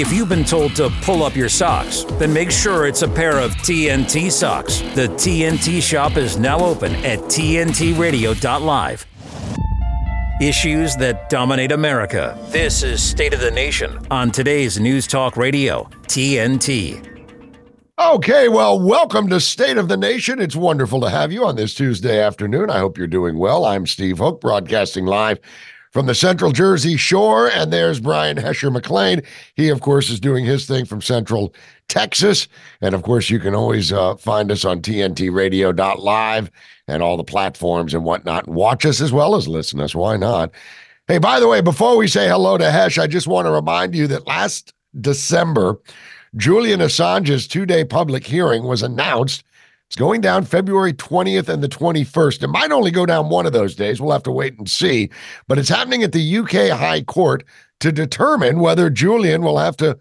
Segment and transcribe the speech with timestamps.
[0.00, 3.40] If you've been told to pull up your socks, then make sure it's a pair
[3.40, 4.78] of TNT socks.
[4.94, 9.06] The TNT shop is now open at TNTRadio.live.
[10.40, 12.38] Issues that dominate America.
[12.50, 17.04] This is State of the Nation on today's News Talk Radio, TNT.
[17.98, 20.40] Okay, well, welcome to State of the Nation.
[20.40, 22.70] It's wonderful to have you on this Tuesday afternoon.
[22.70, 23.64] I hope you're doing well.
[23.64, 25.40] I'm Steve Hook, broadcasting live
[25.90, 27.48] from the Central Jersey Shore.
[27.50, 29.22] And there's Brian Hesher McLean.
[29.54, 31.54] He, of course, is doing his thing from Central
[31.88, 32.48] Texas.
[32.80, 36.50] And of course, you can always uh, find us on TNTRadio.live
[36.86, 38.46] and all the platforms and whatnot.
[38.46, 39.94] And watch us as well as listen us.
[39.94, 40.50] Why not?
[41.06, 43.94] Hey, by the way, before we say hello to Hesh, I just want to remind
[43.94, 45.78] you that last December,
[46.36, 49.42] Julian Assange's two day public hearing was announced.
[49.88, 52.42] It's going down February 20th and the 21st.
[52.42, 54.02] It might only go down one of those days.
[54.02, 55.08] We'll have to wait and see.
[55.46, 57.42] But it's happening at the UK High Court
[57.80, 59.98] to determine whether Julian will have to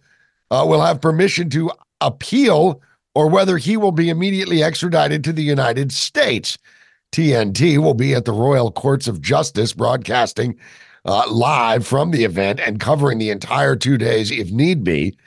[0.52, 2.81] uh, will have permission to appeal
[3.16, 6.58] or whether he will be immediately extradited to the United States.
[7.14, 10.58] TNT will be at the Royal Courts of Justice broadcasting
[11.06, 15.17] uh, live from the event and covering the entire two days if need be.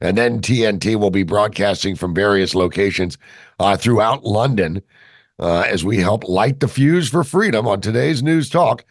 [0.00, 3.18] And then TNT will be broadcasting from various locations
[3.58, 4.82] uh, throughout London
[5.38, 8.84] uh, as we help light the fuse for freedom on today's News Talk,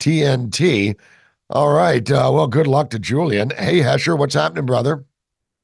[0.00, 0.96] TNT.
[1.50, 2.08] All right.
[2.10, 3.50] Uh, well, good luck to Julian.
[3.50, 5.04] Hey, Hesher, what's happening, brother?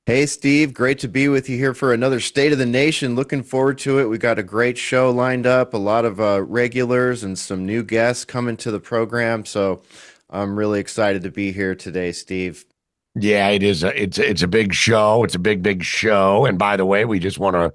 [0.07, 0.75] Hey, Steve.
[0.75, 3.15] Great to be with you here for another State of the Nation.
[3.15, 4.07] Looking forward to it.
[4.07, 7.83] We got a great show lined up, a lot of uh, regulars and some new
[7.83, 9.47] guests coming to the program.
[9.47, 9.83] So
[10.29, 12.67] I'm really excited to be here today, Steve.
[13.15, 13.85] Yeah, it is.
[13.85, 15.23] A, it's it's a big show.
[15.25, 16.45] It's a big big show.
[16.45, 17.73] And by the way, we just want to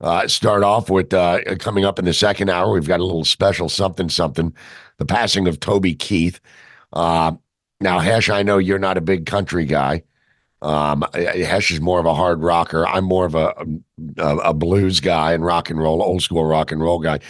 [0.00, 2.72] uh, start off with uh, coming up in the second hour.
[2.72, 4.54] We've got a little special something something.
[4.98, 6.40] The passing of Toby Keith.
[6.92, 7.32] Uh,
[7.80, 10.02] now, Hesh, I know you're not a big country guy.
[10.62, 12.86] Um, Hesh is more of a hard rocker.
[12.86, 13.54] I'm more of a,
[14.16, 17.20] a, a blues guy and rock and roll, old school rock and roll guy.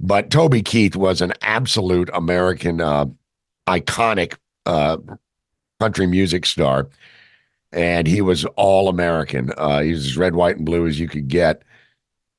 [0.00, 3.06] But Toby Keith was an absolute American, uh,
[3.68, 4.36] iconic
[4.66, 4.98] uh,
[5.80, 6.88] country music star,
[7.72, 9.52] and he was all American.
[9.56, 11.62] Uh, he was as red, white, and blue as you could get.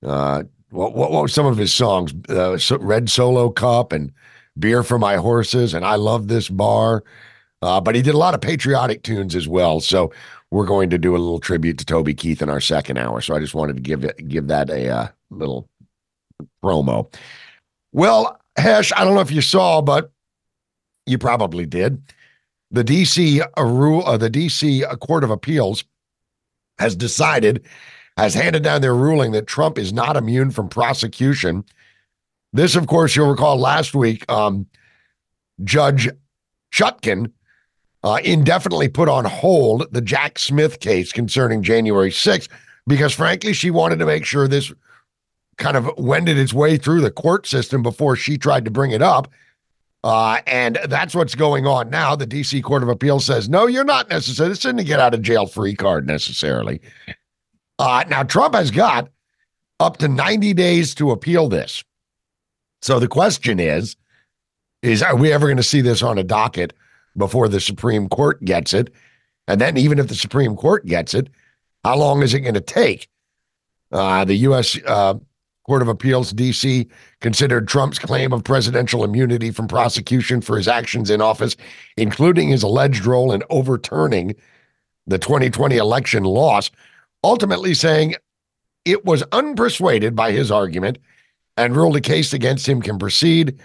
[0.05, 2.13] Uh, what, what, what were some of his songs?
[2.29, 4.11] Uh, Red Solo Cup and
[4.57, 7.03] Beer for My Horses and I Love This Bar.
[7.61, 9.79] Uh, but he did a lot of patriotic tunes as well.
[9.79, 10.11] So
[10.51, 13.21] we're going to do a little tribute to Toby Keith in our second hour.
[13.21, 15.67] So I just wanted to give it, give that a uh, little
[16.63, 17.11] promo.
[17.91, 20.11] Well, Hesh, I don't know if you saw, but
[21.05, 22.01] you probably did
[22.71, 25.83] the DC uh, rule, uh, the DC uh, Court of Appeals
[26.77, 27.65] has decided,
[28.17, 31.63] has handed down their ruling that Trump is not immune from prosecution.
[32.53, 34.65] This, of course, you'll recall last week, um,
[35.63, 36.09] Judge
[36.71, 37.31] Chutkan
[38.03, 42.47] uh, indefinitely put on hold the Jack Smith case concerning January 6th
[42.87, 44.71] because, frankly, she wanted to make sure this
[45.57, 49.01] kind of wended its way through the court system before she tried to bring it
[49.01, 49.29] up.
[50.03, 52.15] Uh, and that's what's going on now.
[52.15, 54.49] The DC Court of Appeal says, no, you're not necessary.
[54.49, 56.79] This isn't a get out of jail free card necessarily.
[57.77, 59.09] Uh, now, Trump has got
[59.79, 61.83] up to 90 days to appeal this.
[62.81, 63.95] So the question is,
[64.81, 66.73] is are we ever going to see this on a docket
[67.17, 68.93] before the Supreme Court gets it?
[69.47, 71.29] And then even if the Supreme Court gets it,
[71.83, 73.09] how long is it going to take?
[73.91, 74.77] Uh, the U.S.
[74.85, 75.15] Uh,
[75.65, 76.87] Court of Appeals, D.C.,
[77.21, 81.55] considered Trump's claim of presidential immunity from prosecution for his actions in office,
[81.97, 84.35] including his alleged role in overturning
[85.07, 86.69] the 2020 election loss,
[87.25, 88.13] ultimately saying
[88.85, 90.99] it was unpersuaded by his argument
[91.57, 93.59] and ruled a case against him can proceed.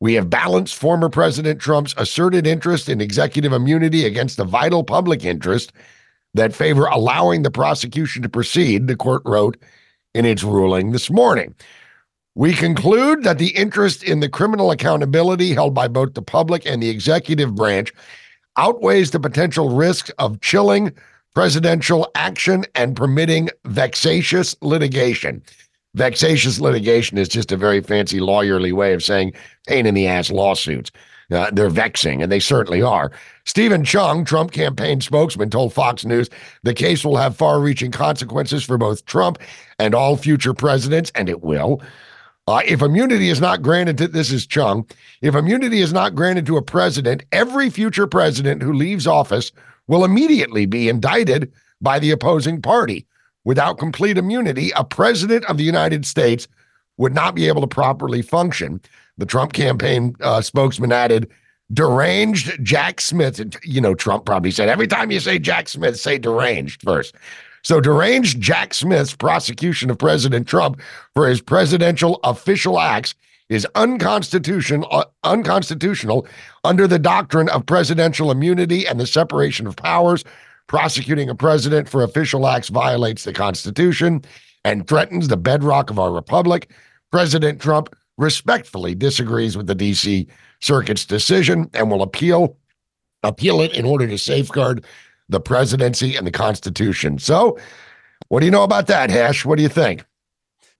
[0.00, 5.24] We have balanced former President Trump's asserted interest in executive immunity against the vital public
[5.24, 5.72] interest
[6.34, 9.56] that favor allowing the prosecution to proceed, the court wrote
[10.14, 11.54] in its ruling this morning.
[12.34, 16.82] We conclude that the interest in the criminal accountability held by both the public and
[16.82, 17.94] the executive branch
[18.58, 20.92] outweighs the potential risk of chilling
[21.36, 25.42] presidential action and permitting vexatious litigation.
[25.92, 29.34] Vexatious litigation is just a very fancy lawyerly way of saying
[29.66, 30.90] pain in the ass lawsuits.
[31.30, 33.12] Uh, they're vexing, and they certainly are.
[33.44, 36.30] Stephen Chung, Trump campaign spokesman, told Fox News
[36.62, 39.36] the case will have far reaching consequences for both Trump
[39.78, 41.82] and all future presidents, and it will.
[42.46, 44.86] Uh, if immunity is not granted to this is Chung,
[45.20, 49.52] if immunity is not granted to a president, every future president who leaves office
[49.88, 53.06] will immediately be indicted by the opposing party.
[53.44, 56.48] Without complete immunity, a president of the United States
[56.96, 58.80] would not be able to properly function.
[59.18, 61.30] The Trump campaign uh, spokesman added
[61.72, 63.40] deranged Jack Smith.
[63.64, 67.14] You know, Trump probably said every time you say Jack Smith, say deranged first.
[67.62, 70.80] So, deranged Jack Smith's prosecution of President Trump
[71.14, 73.14] for his presidential official acts
[73.48, 76.26] is unconstitutional, uh, unconstitutional
[76.66, 80.24] under the doctrine of presidential immunity and the separation of powers.
[80.66, 84.22] Prosecuting a president for official acts violates the Constitution
[84.64, 86.70] and threatens the bedrock of our republic.
[87.12, 90.26] President Trump respectfully disagrees with the DC
[90.60, 92.56] Circuit's decision and will appeal
[93.22, 94.84] appeal it in order to safeguard
[95.28, 97.18] the presidency and the Constitution.
[97.18, 97.58] So,
[98.28, 99.44] what do you know about that, Hash?
[99.44, 100.04] What do you think?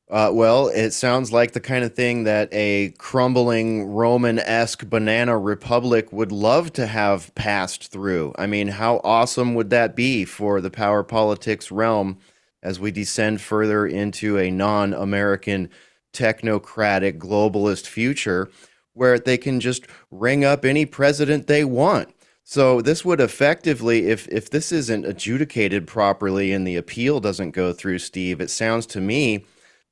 [0.08, 5.36] Uh, well, it sounds like the kind of thing that a crumbling Roman esque banana
[5.36, 8.32] republic would love to have passed through.
[8.38, 12.18] I mean, how awesome would that be for the power politics realm
[12.62, 15.70] as we descend further into a non American
[16.12, 18.48] technocratic globalist future
[18.92, 22.14] where they can just ring up any president they want?
[22.44, 27.72] So this would effectively, if if this isn't adjudicated properly and the appeal doesn't go
[27.72, 29.44] through, Steve, it sounds to me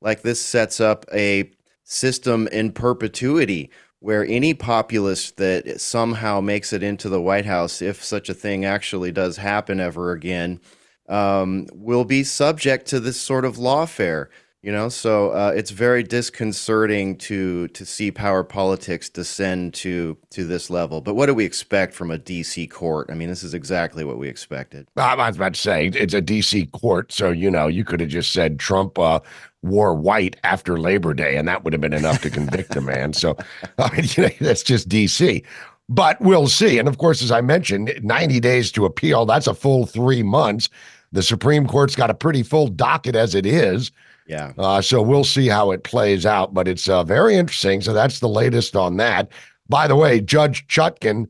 [0.05, 1.49] like this sets up a
[1.83, 8.03] system in perpetuity where any populist that somehow makes it into the White House, if
[8.03, 10.61] such a thing actually does happen ever again,
[11.09, 14.27] um, will be subject to this sort of lawfare.
[14.65, 20.43] You know, so uh, it's very disconcerting to to see power politics descend to to
[20.43, 21.01] this level.
[21.01, 23.11] But what do we expect from a DC court?
[23.11, 24.87] I mean, this is exactly what we expected.
[24.97, 28.09] I was about to say it's a DC court, so you know you could have
[28.09, 29.19] just said Trump uh,
[29.61, 33.13] wore white after Labor Day, and that would have been enough to convict the man.
[33.13, 33.37] So,
[33.77, 35.45] I mean, you know, that's just DC.
[35.89, 36.79] But we'll see.
[36.79, 40.69] And of course, as I mentioned, 90 days to appeal, that's a full three months.
[41.11, 43.91] The Supreme Court's got a pretty full docket as it is.
[44.27, 44.53] Yeah.
[44.57, 47.81] Uh, so we'll see how it plays out, but it's uh, very interesting.
[47.81, 49.29] So that's the latest on that.
[49.69, 51.27] By the way, Judge Chutkan,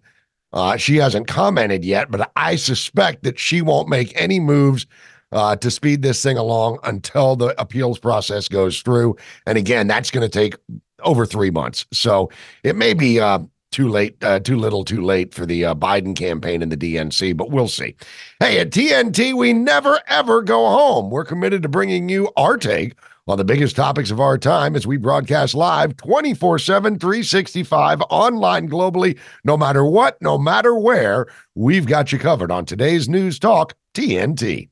[0.54, 4.86] uh, she hasn't commented yet, but I suspect that she won't make any moves
[5.32, 9.18] uh, to speed this thing along until the appeals process goes through.
[9.46, 10.56] And again, that's going to take
[11.04, 11.86] over three months.
[11.92, 12.30] So
[12.64, 13.40] it may be uh,
[13.76, 17.36] too late, uh, too little, too late for the uh, Biden campaign and the DNC,
[17.36, 17.94] but we'll see.
[18.40, 21.10] Hey, at TNT, we never ever go home.
[21.10, 22.96] We're committed to bringing you our take
[23.28, 28.70] on the biggest topics of our time as we broadcast live 24 7, 365 online
[28.70, 29.20] globally.
[29.44, 34.70] No matter what, no matter where, we've got you covered on today's News Talk TNT.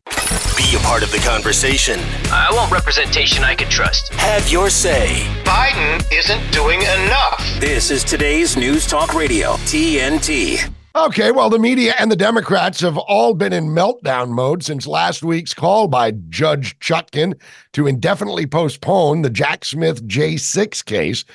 [0.56, 2.00] Be a part of the conversation.
[2.26, 4.14] I want representation I can trust.
[4.14, 5.26] Have your say.
[5.44, 7.44] Biden isn't doing enough.
[7.60, 10.72] This is today's News Talk Radio, TNT.
[10.96, 15.24] Okay, well, the media and the Democrats have all been in meltdown mode since last
[15.24, 17.34] week's call by Judge Chutkan
[17.72, 21.26] to indefinitely postpone the Jack Smith J6 case.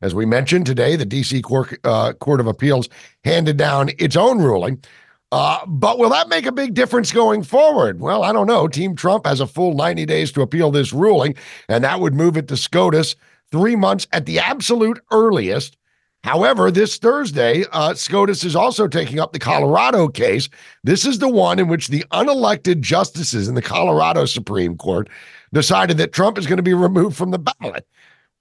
[0.00, 1.42] As we mentioned today, the D.C.
[1.42, 2.88] Court, uh, Court of Appeals
[3.22, 4.82] handed down its own ruling
[5.32, 8.00] uh, but will that make a big difference going forward?
[8.00, 8.68] Well, I don't know.
[8.68, 11.34] Team Trump has a full 90 days to appeal this ruling,
[11.70, 13.16] and that would move it to SCOTUS
[13.50, 15.78] three months at the absolute earliest.
[16.22, 20.50] However, this Thursday, uh, SCOTUS is also taking up the Colorado case.
[20.84, 25.08] This is the one in which the unelected justices in the Colorado Supreme Court
[25.54, 27.86] decided that Trump is going to be removed from the ballot.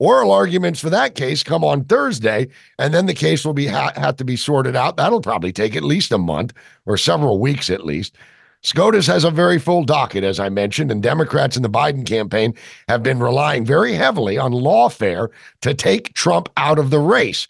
[0.02, 2.48] Oral arguments for that case come on Thursday,
[2.80, 4.98] and then the case will be ha- have to be sorted out.
[4.98, 6.54] That'll probably take at least a month
[6.88, 8.18] or several weeks at least.
[8.64, 12.56] SCOTUS has a very full docket, as I mentioned, and Democrats in the Biden campaign
[12.88, 15.28] have been relying very heavily on lawfare
[15.62, 17.48] to take Trump out of the race.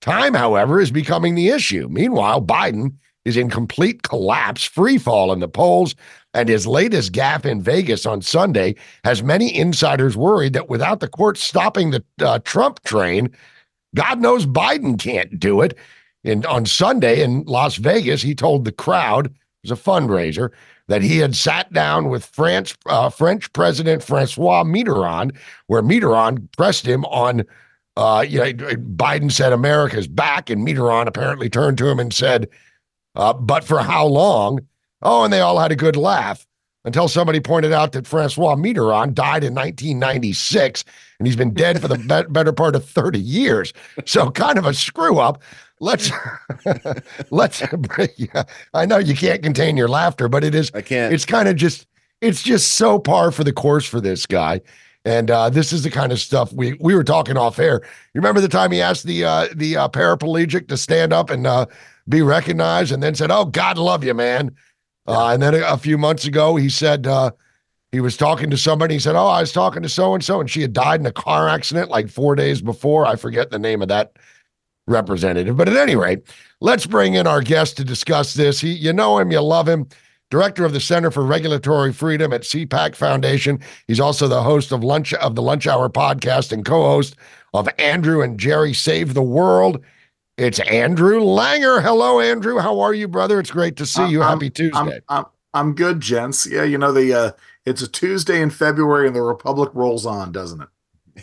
[0.00, 1.86] Time, however, is becoming the issue.
[1.90, 2.94] Meanwhile, Biden
[3.26, 5.94] is in complete collapse, free fall in the polls,
[6.34, 11.08] and his latest gaffe in Vegas on Sunday has many insiders worried that without the
[11.08, 13.34] court stopping the uh, Trump train,
[13.94, 15.76] God knows Biden can't do it.
[16.22, 20.50] And on Sunday in Las Vegas, he told the crowd, it was a fundraiser,
[20.86, 25.36] that he had sat down with France, uh, French President Francois Mitterrand,
[25.68, 27.44] where Mitterrand pressed him on,
[27.96, 32.48] uh, you know, Biden said America's back, and Mitterrand apparently turned to him and said,
[33.14, 34.60] uh, but for how long?
[35.02, 36.46] Oh, and they all had a good laugh
[36.84, 40.84] until somebody pointed out that Francois Mitterrand died in 1996
[41.18, 43.72] and he's been dead for the be- better part of 30 years.
[44.06, 45.42] So kind of a screw up.
[45.80, 46.10] Let's
[47.30, 47.62] let's
[48.16, 48.42] yeah,
[48.74, 51.12] I know you can't contain your laughter, but it is I can't.
[51.12, 51.86] It's kind of just
[52.20, 54.60] it's just so par for the course for this guy.
[55.06, 57.80] And uh, this is the kind of stuff we we were talking off air.
[58.12, 61.46] You remember the time he asked the uh, the uh, paraplegic to stand up and
[61.46, 61.64] uh,
[62.06, 64.54] be recognized, and then said, "Oh, God love you, man."
[65.10, 67.32] Uh, and then a, a, few months ago, he said uh,
[67.92, 68.94] he was talking to somebody.
[68.94, 71.06] He said, "Oh, I was talking to so and so, and she had died in
[71.06, 73.06] a car accident like four days before.
[73.06, 74.12] I forget the name of that
[74.86, 75.56] representative.
[75.56, 76.22] But at any rate,
[76.60, 78.60] let's bring in our guest to discuss this.
[78.60, 79.86] He, you know him, you love him.
[80.30, 83.58] Director of the Center for Regulatory Freedom at CPAC Foundation.
[83.88, 87.16] He's also the host of lunch of the Lunch Hour podcast and co-host
[87.52, 89.82] of Andrew and Jerry Save the World.
[90.40, 91.82] It's Andrew Langer.
[91.82, 92.56] Hello, Andrew.
[92.58, 93.38] How are you, brother?
[93.38, 94.22] It's great to see you.
[94.22, 94.78] I'm- Happy Tuesday.
[94.78, 96.46] I'm, I'm, I'm good, gents.
[96.46, 97.32] Yeah, you know the uh,
[97.66, 100.68] it's a Tuesday in February and the Republic rolls on, doesn't it?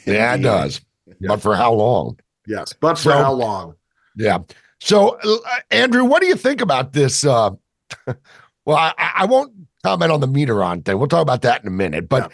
[0.06, 0.82] yeah, it does.
[1.20, 2.20] But for how long?
[2.46, 3.76] Yes, but for So- how long?
[4.16, 4.40] Yeah.
[4.80, 5.38] So, uh,
[5.72, 7.26] Andrew, what do you think about this?
[7.26, 7.52] Uh,
[8.66, 9.52] well, I, I won't
[9.84, 11.00] comment on the Mitterrand thing.
[11.00, 12.08] We'll talk about that in a minute.
[12.08, 12.32] But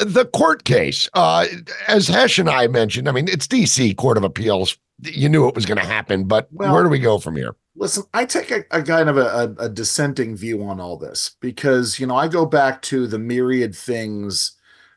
[0.00, 1.46] the court case, uh,
[1.88, 4.76] as Hesh and I mentioned, I mean, it's DC Court of Appeals.
[5.02, 7.54] You knew it was going to happen, but Well- where do we go from here?
[7.76, 11.36] Listen, I take a, a kind of a, a, a dissenting view on all this
[11.40, 14.52] because you know I go back to the myriad things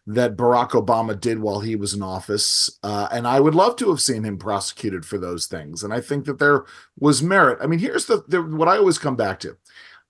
[0.06, 3.90] that Barack Obama did while he was in office, uh, and I would love to
[3.90, 5.82] have seen him prosecuted for those things.
[5.82, 6.66] And I think that there
[7.00, 7.60] was merit.
[7.62, 9.56] I mean, here's the, the what I always come back to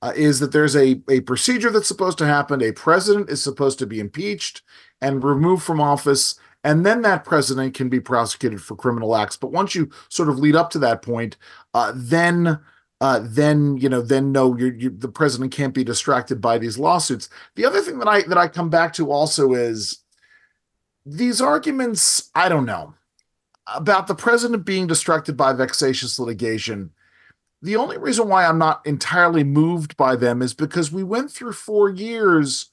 [0.04, 2.62] uh, is that there's a a procedure that's supposed to happen.
[2.62, 4.62] A president is supposed to be impeached
[5.02, 6.36] and removed from office.
[6.66, 9.36] And then that president can be prosecuted for criminal acts.
[9.36, 11.38] But once you sort of lead up to that point,
[11.74, 12.60] uh, then
[13.00, 16.78] uh, then you know then no you're, you the president can't be distracted by these
[16.78, 20.04] lawsuits the other thing that i that i come back to also is
[21.06, 22.94] these arguments i don't know
[23.76, 26.92] about the president being distracted by vexatious litigation
[27.64, 31.54] the only reason why i'm not entirely moved by them is because we went through
[31.54, 32.70] four years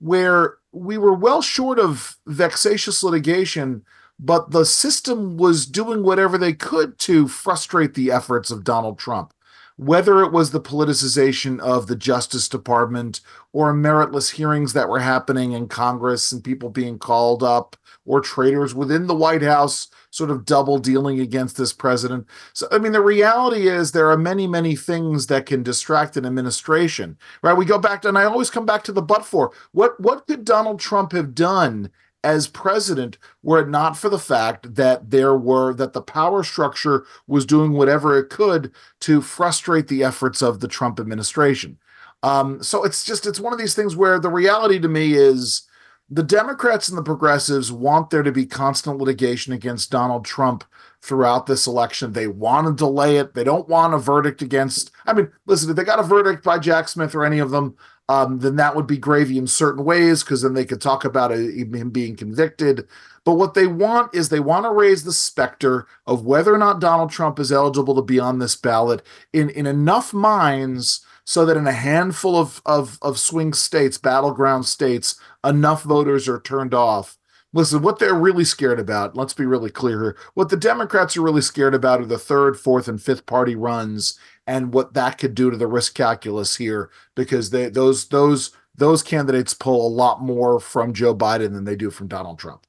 [0.00, 3.84] where we were well short of vexatious litigation
[4.18, 9.32] but the system was doing whatever they could to frustrate the efforts of Donald Trump.
[9.76, 13.20] Whether it was the politicization of the Justice Department
[13.52, 17.76] or meritless hearings that were happening in Congress and people being called up,
[18.08, 22.26] or traitors within the White House sort of double dealing against this president.
[22.54, 26.24] So, I mean, the reality is there are many, many things that can distract an
[26.24, 27.56] administration, right?
[27.56, 30.26] We go back to, and I always come back to the but for what what
[30.26, 31.90] could Donald Trump have done
[32.24, 37.04] as president were it not for the fact that there were that the power structure
[37.26, 41.78] was doing whatever it could to frustrate the efforts of the Trump administration.
[42.22, 45.67] Um, so it's just it's one of these things where the reality to me is
[46.10, 50.64] the Democrats and the progressives want there to be constant litigation against Donald Trump
[51.02, 52.12] throughout this election.
[52.12, 53.34] They want to delay it.
[53.34, 54.90] They don't want a verdict against.
[55.06, 57.76] I mean, listen, if they got a verdict by Jack Smith or any of them,
[58.08, 61.30] um, then that would be gravy in certain ways because then they could talk about
[61.30, 62.88] it, him being convicted.
[63.24, 66.80] But what they want is they want to raise the specter of whether or not
[66.80, 69.02] Donald Trump is eligible to be on this ballot
[69.34, 74.64] in, in enough minds so that in a handful of, of, of swing states, battleground
[74.64, 77.18] states, enough voters are turned off.
[77.52, 80.16] Listen, what they're really scared about, let's be really clear here.
[80.32, 84.18] What the Democrats are really scared about are the third, fourth, and fifth party runs
[84.46, 89.02] and what that could do to the risk calculus here because they those those those
[89.02, 92.66] candidates pull a lot more from Joe Biden than they do from Donald Trump.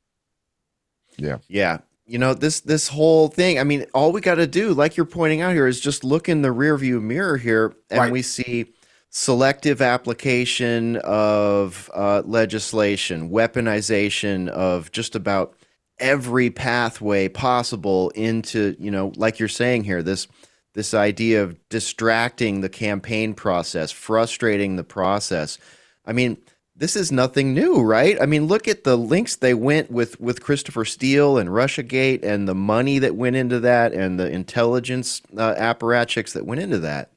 [1.17, 1.37] Yeah.
[1.47, 1.77] Yeah.
[2.09, 5.05] You know, this this whole thing, I mean, all we got to do, like you're
[5.05, 8.11] pointing out here, is just look in the rearview mirror here and Right.
[8.11, 8.73] we see
[9.11, 15.55] selective application of uh, legislation, weaponization of just about
[15.99, 20.27] every pathway possible into, you know, like you're saying here, this
[20.73, 25.59] this idea of distracting the campaign process, frustrating the process.
[26.07, 26.37] I mean,
[26.79, 28.19] this is nothing new, right?
[28.21, 32.47] I mean, look at the links they went with with Christopher Steele and RussiaGate and
[32.47, 37.11] the money that went into that and the intelligence uh, apparatchiks that went into that.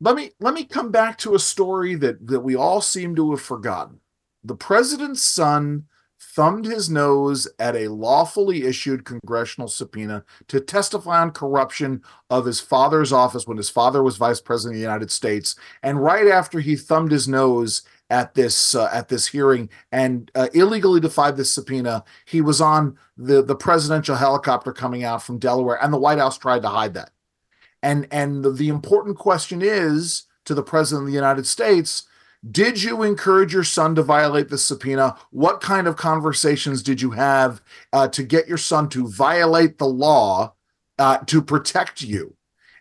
[0.00, 3.32] Let me let me come back to a story that that we all seem to
[3.32, 3.98] have forgotten.
[4.44, 5.86] The president's son
[6.34, 12.58] thumbed his nose at a lawfully issued congressional subpoena to testify on corruption of his
[12.58, 15.56] father's office when his father was vice president of the United States.
[15.82, 20.48] And right after he thumbed his nose at this uh, at this hearing and uh,
[20.54, 25.82] illegally defied this subpoena, he was on the the presidential helicopter coming out from Delaware,
[25.82, 27.10] and the White House tried to hide that.
[27.82, 32.04] And and the, the important question is to the president of the United States
[32.50, 35.16] did you encourage your son to violate the subpoena?
[35.30, 39.86] What kind of conversations did you have uh, to get your son to violate the
[39.86, 40.54] law
[40.98, 42.36] uh, to protect you?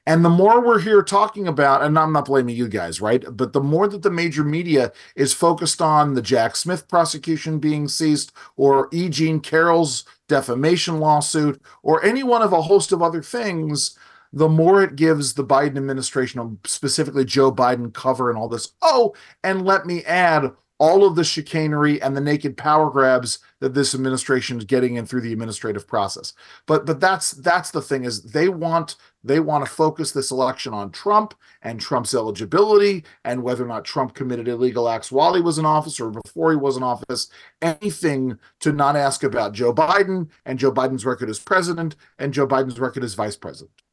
[0.07, 3.23] And the more we're here talking about, and I'm not blaming you guys, right?
[3.29, 7.87] But the more that the major media is focused on the Jack Smith prosecution being
[7.87, 9.09] ceased, or E.
[9.09, 13.95] Jean Carroll's defamation lawsuit, or any one of a host of other things,
[14.33, 18.73] the more it gives the Biden administration, specifically Joe Biden, cover and all this.
[18.81, 23.75] Oh, and let me add, all of the chicanery and the naked power grabs that
[23.75, 26.33] this administration is getting in through the administrative process.
[26.65, 30.73] But but that's that's the thing is they want they want to focus this election
[30.73, 35.41] on Trump and Trump's eligibility and whether or not Trump committed illegal acts while he
[35.41, 37.29] was in office or before he was in office.
[37.61, 42.47] Anything to not ask about Joe Biden and Joe Biden's record as president and Joe
[42.47, 43.83] Biden's record as vice president.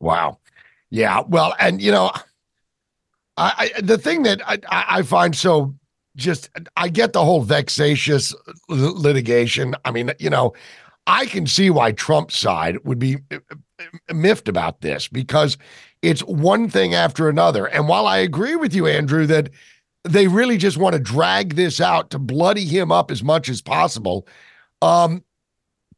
[0.00, 0.38] Wow.
[0.90, 1.22] Yeah.
[1.26, 2.10] Well, and you know,
[3.36, 5.74] I, I the thing that I, I find so
[6.16, 8.34] just I get the whole vexatious
[8.68, 9.74] litigation.
[9.84, 10.54] I mean, you know,
[11.06, 15.56] I can see why Trump's side would be uh, uh, miffed about this because
[16.02, 17.66] it's one thing after another.
[17.66, 19.50] And while I agree with you, Andrew, that
[20.04, 23.60] they really just want to drag this out to bloody him up as much as
[23.60, 24.26] possible,
[24.82, 25.22] um,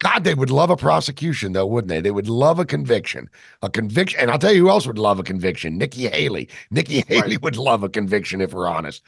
[0.01, 2.01] God, they would love a prosecution, though, wouldn't they?
[2.01, 3.29] They would love a conviction,
[3.63, 4.21] a conviction.
[4.21, 6.49] And I'll tell you who else would love a conviction: Nikki Haley.
[6.71, 7.43] Nikki Haley right.
[7.43, 9.03] would love a conviction if we're honest.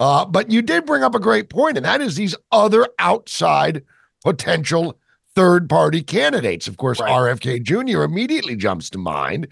[0.00, 3.84] Uh, but you did bring up a great point, and that is these other outside
[4.24, 4.98] potential
[5.34, 6.66] third-party candidates.
[6.66, 7.10] Of course, right.
[7.10, 8.02] RFK Jr.
[8.02, 9.46] immediately jumps to mind.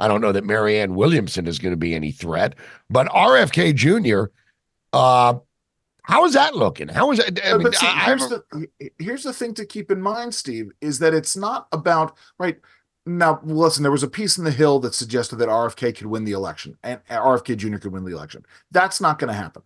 [0.00, 2.56] I don't know that Marianne Williamson is going to be any threat,
[2.90, 4.32] but RFK Jr.
[4.92, 5.34] Uh,
[6.02, 6.88] how is that looking?
[6.88, 7.40] How is it?
[7.44, 8.68] I mean, see, I, here's, the,
[8.98, 12.58] here's the thing to keep in mind, Steve, is that it's not about right
[13.06, 13.40] now.
[13.44, 16.32] Listen, there was a piece in the Hill that suggested that RFK could win the
[16.32, 17.78] election and uh, RFK Jr.
[17.78, 18.44] could win the election.
[18.72, 19.62] That's not going to happen.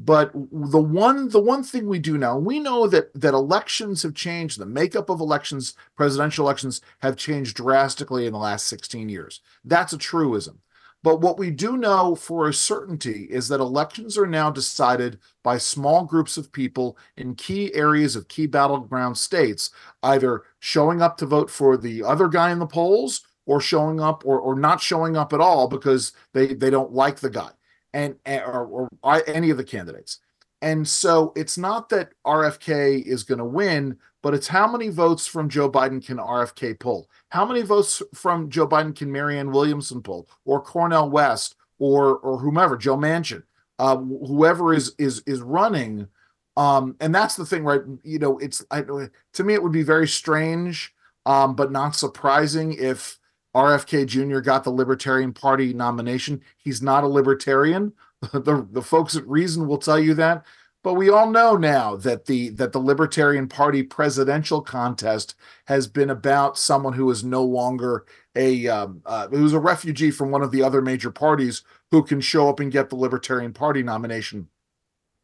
[0.00, 4.14] But the one the one thing we do know, we know that that elections have
[4.14, 4.58] changed.
[4.58, 9.40] The makeup of elections, presidential elections, have changed drastically in the last 16 years.
[9.64, 10.60] That's a truism.
[11.02, 15.58] But what we do know for a certainty is that elections are now decided by
[15.58, 19.70] small groups of people in key areas of key battleground states,
[20.02, 24.24] either showing up to vote for the other guy in the polls or showing up
[24.26, 27.50] or, or not showing up at all because they, they don't like the guy
[27.94, 30.18] and or, or any of the candidates.
[30.60, 35.26] And so it's not that RFK is going to win, but it's how many votes
[35.26, 37.08] from Joe Biden can RFK pull?
[37.28, 42.38] How many votes from Joe Biden can Marianne Williamson pull, or Cornel West, or or
[42.38, 43.42] whomever, Joe Manchin,
[43.78, 46.08] uh, whoever is is is running?
[46.56, 47.82] Um, and that's the thing, right?
[48.02, 50.92] You know, it's I, to me it would be very strange,
[51.24, 53.18] um, but not surprising if
[53.54, 54.40] RFK Jr.
[54.40, 56.42] got the Libertarian Party nomination.
[56.56, 57.92] He's not a libertarian.
[58.32, 60.44] the the folks at Reason will tell you that.
[60.84, 65.34] But we all know now that the that the Libertarian Party presidential contest
[65.66, 70.30] has been about someone who is no longer a um, uh, who's a refugee from
[70.30, 73.82] one of the other major parties who can show up and get the Libertarian Party
[73.82, 74.48] nomination.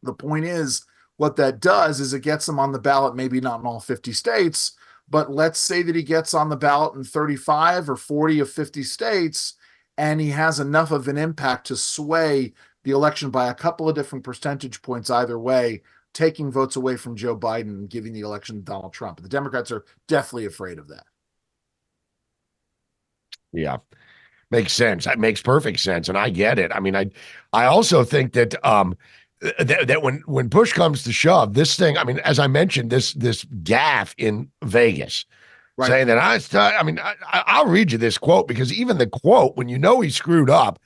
[0.03, 0.85] The point is,
[1.17, 4.11] what that does is it gets him on the ballot, maybe not in all 50
[4.11, 4.73] states,
[5.09, 8.83] but let's say that he gets on the ballot in 35 or 40 of 50
[8.83, 9.53] states,
[9.97, 12.53] and he has enough of an impact to sway
[12.85, 15.81] the election by a couple of different percentage points either way,
[16.13, 19.21] taking votes away from Joe Biden and giving the election to Donald Trump.
[19.21, 21.03] The Democrats are definitely afraid of that.
[23.51, 23.77] Yeah.
[24.51, 25.05] Makes sense.
[25.05, 26.07] That makes perfect sense.
[26.07, 26.71] And I get it.
[26.71, 27.09] I mean, I
[27.51, 28.95] I also think that um
[29.41, 32.91] that, that when when push comes to shove, this thing, I mean, as I mentioned,
[32.91, 35.25] this this gaffe in Vegas,
[35.77, 35.87] right.
[35.87, 37.15] saying that I, I mean, I,
[37.47, 40.79] I'll read you this quote because even the quote, when you know he screwed up,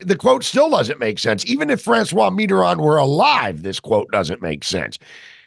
[0.00, 1.44] the quote still doesn't make sense.
[1.46, 4.98] Even if Francois Mitterrand were alive, this quote doesn't make sense.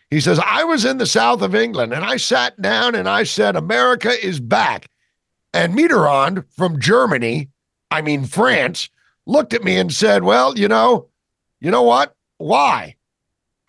[0.09, 3.23] He says, I was in the south of England and I sat down and I
[3.23, 4.89] said, America is back.
[5.53, 7.49] And Mitterrand from Germany,
[7.89, 8.89] I mean France,
[9.25, 11.07] looked at me and said, Well, you know,
[11.59, 12.15] you know what?
[12.37, 12.95] Why?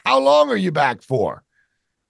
[0.05, 1.42] How long are you back for?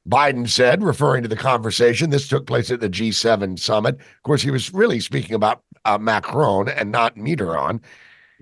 [0.08, 2.10] Biden said, referring to the conversation.
[2.10, 3.94] This took place at the G7 summit.
[3.96, 7.80] Of course, he was really speaking about uh, Macron and not Mitterrand.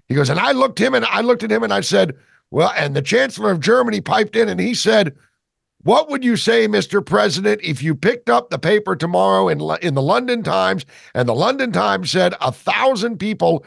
[0.09, 2.15] He goes, and I looked him and I looked at him and I said,
[2.51, 5.17] well, and the chancellor of Germany piped in and he said,
[5.85, 7.05] what would you say, Mr.
[7.05, 11.35] President, if you picked up the paper tomorrow in, in the London Times and the
[11.35, 13.65] London Times said a thousand people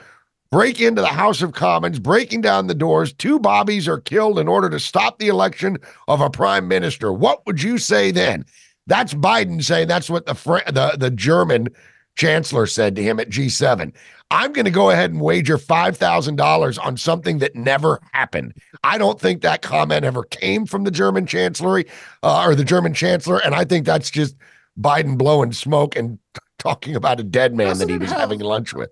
[0.50, 4.48] break into the House of Commons, breaking down the doors, two bobbies are killed in
[4.48, 7.12] order to stop the election of a prime minister?
[7.12, 8.46] What would you say then?
[8.88, 10.34] That's Biden saying that's what the
[10.68, 11.70] the the German
[12.16, 13.94] chancellor said to him at G7.
[14.32, 18.56] I'm going to go ahead and wager $5,000 on something that never happened.
[18.84, 21.86] I don't think that comment ever came from the German chancellery
[22.24, 23.40] uh, or the German chancellor.
[23.46, 24.36] And I think that's just
[24.80, 26.18] Biden blowing smoke and
[26.58, 28.90] talking about a dead man doesn't that he was have, having lunch with.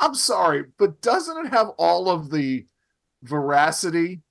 [0.00, 2.66] I'm sorry, but doesn't it have all of the
[3.22, 4.22] veracity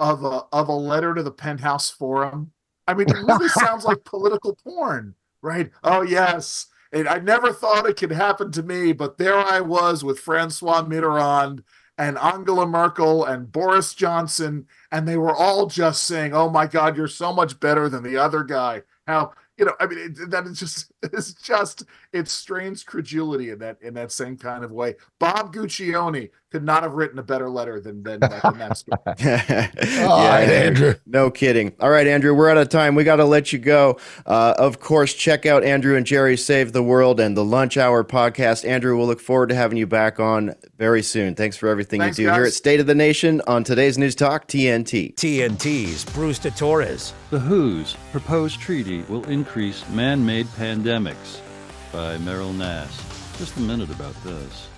[0.00, 2.52] of a, of a letter to the penthouse forum?
[2.88, 5.70] I mean, it really sounds like political porn, right?
[5.84, 10.02] Oh, yes and I never thought it could happen to me, but there I was
[10.04, 11.62] with Francois Mitterrand,
[11.98, 16.96] and Angela Merkel and Boris Johnson, and they were all just saying, "Oh my God,
[16.96, 20.46] you're so much better than the other guy." How you know, I mean, it, that
[20.46, 24.96] is just it's just it strains credulity in that in that same kind of way.
[25.18, 28.98] Bob Guccione could not have written a better letter than than, than that story.
[30.04, 30.94] All right, Andrew.
[31.06, 31.72] No kidding.
[31.80, 32.94] All right, Andrew, we're out of time.
[32.94, 33.98] We got to let you go.
[34.26, 38.04] Uh, of course, check out Andrew and Jerry Save the World and the Lunch Hour
[38.04, 38.68] podcast.
[38.68, 41.34] Andrew, we'll look forward to having you back on very soon.
[41.34, 44.14] Thanks for everything Thanks, you do here at State of the Nation on today's News
[44.14, 45.14] Talk TNT.
[45.14, 47.14] TNT's Bruce de Torres.
[47.30, 50.48] The WHO's proposed treaty will increase man made
[50.90, 51.38] pandemics
[51.92, 53.36] by Meryl Nass.
[53.38, 54.68] Just a minute about this.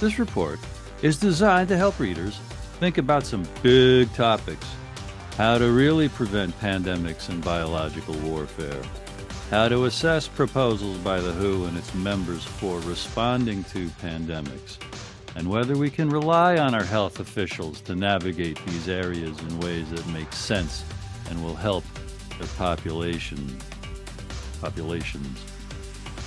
[0.00, 0.58] This report
[1.00, 2.40] is designed to help readers
[2.80, 4.66] think about some big topics
[5.36, 8.82] how to really prevent pandemics and biological warfare,
[9.50, 14.78] how to assess proposals by the WHO and its members for responding to pandemics,
[15.36, 19.88] and whether we can rely on our health officials to navigate these areas in ways
[19.90, 20.84] that make sense
[21.30, 21.84] and will help
[22.40, 23.56] their population
[24.60, 25.38] populations.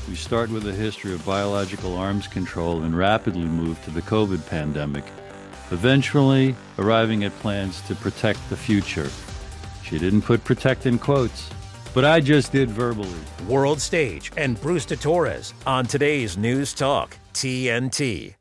[0.10, 4.46] We start with a history of biological arms control and rapidly move to the COVID
[4.48, 5.04] pandemic,
[5.72, 9.10] eventually arriving at plans to protect the future.
[9.84, 11.50] She didn't put protect in quotes,
[11.94, 13.10] but I just did verbally.
[13.48, 18.36] World Stage and Bruce de Torres on today's News Talk TNT.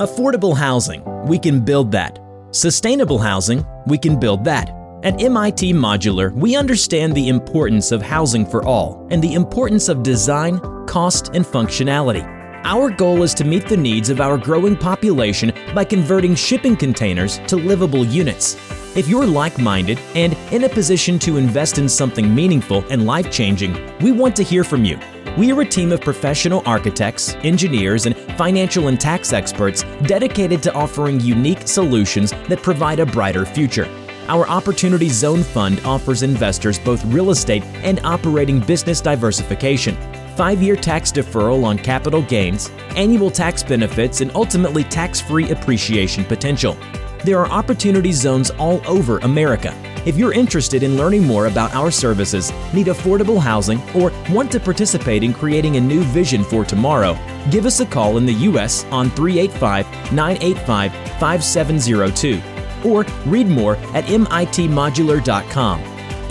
[0.00, 2.18] Affordable housing, we can build that.
[2.50, 4.85] Sustainable housing, we can build that.
[5.02, 10.02] At MIT Modular, we understand the importance of housing for all and the importance of
[10.02, 12.24] design, cost, and functionality.
[12.64, 17.38] Our goal is to meet the needs of our growing population by converting shipping containers
[17.46, 18.56] to livable units.
[18.96, 23.30] If you're like minded and in a position to invest in something meaningful and life
[23.30, 24.98] changing, we want to hear from you.
[25.36, 30.72] We are a team of professional architects, engineers, and financial and tax experts dedicated to
[30.72, 33.86] offering unique solutions that provide a brighter future.
[34.28, 39.96] Our Opportunity Zone Fund offers investors both real estate and operating business diversification,
[40.36, 46.24] five year tax deferral on capital gains, annual tax benefits, and ultimately tax free appreciation
[46.24, 46.76] potential.
[47.24, 49.72] There are opportunity zones all over America.
[50.04, 54.60] If you're interested in learning more about our services, need affordable housing, or want to
[54.60, 57.16] participate in creating a new vision for tomorrow,
[57.52, 58.84] give us a call in the U.S.
[58.86, 62.55] on 385 985 5702
[62.86, 65.80] or read more at mitmodular.com.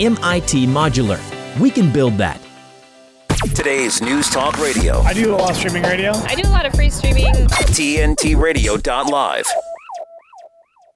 [0.00, 1.60] MIT Modular.
[1.60, 2.40] We can build that.
[3.54, 4.98] Today's News Talk Radio.
[5.00, 6.12] I do a lot of streaming radio.
[6.12, 7.32] I do a lot of free streaming.
[7.34, 9.46] TNTRadio.live.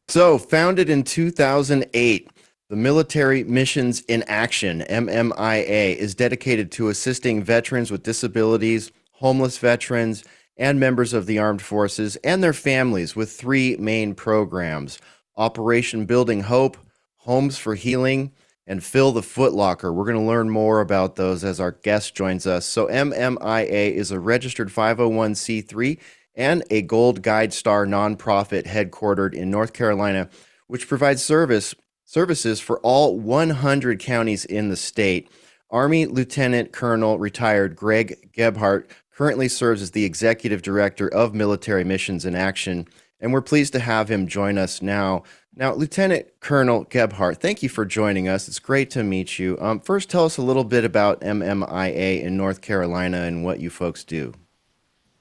[0.09, 2.31] So, founded in 2008,
[2.69, 10.25] the Military Missions in Action, MMIA, is dedicated to assisting veterans with disabilities, homeless veterans,
[10.57, 14.99] and members of the armed forces and their families with three main programs
[15.41, 16.77] Operation Building Hope,
[17.17, 18.33] Homes for Healing,
[18.67, 19.93] and Fill the Footlocker.
[19.93, 22.67] We're going to learn more about those as our guest joins us.
[22.67, 25.99] So, MMIA is a registered 501c3
[26.35, 30.29] and a Gold Guide Star nonprofit headquartered in North Carolina,
[30.67, 31.75] which provides service
[32.05, 35.31] services for all 100 counties in the state.
[35.71, 42.25] Army Lieutenant Colonel retired Greg Gebhardt currently serves as the executive director of Military Missions
[42.25, 42.89] in Action,
[43.21, 45.23] and we're pleased to have him join us now.
[45.57, 48.49] Now, Lieutenant Colonel Gebhardt, thank you for joining us.
[48.49, 49.59] It's great to meet you.
[49.61, 53.69] Um, first, tell us a little bit about MMIA in North Carolina and what you
[53.69, 54.33] folks do.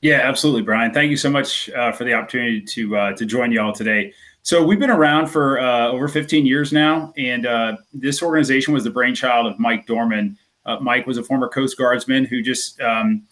[0.01, 0.93] Yeah, absolutely, Brian.
[0.93, 4.13] Thank you so much uh, for the opportunity to uh, to join you all today.
[4.43, 8.85] So we've been around for uh, over 15 years now, and uh, this organization was
[8.85, 10.37] the brainchild of Mike Dorman.
[10.65, 13.23] Uh, Mike was a former Coast Guardsman who just um,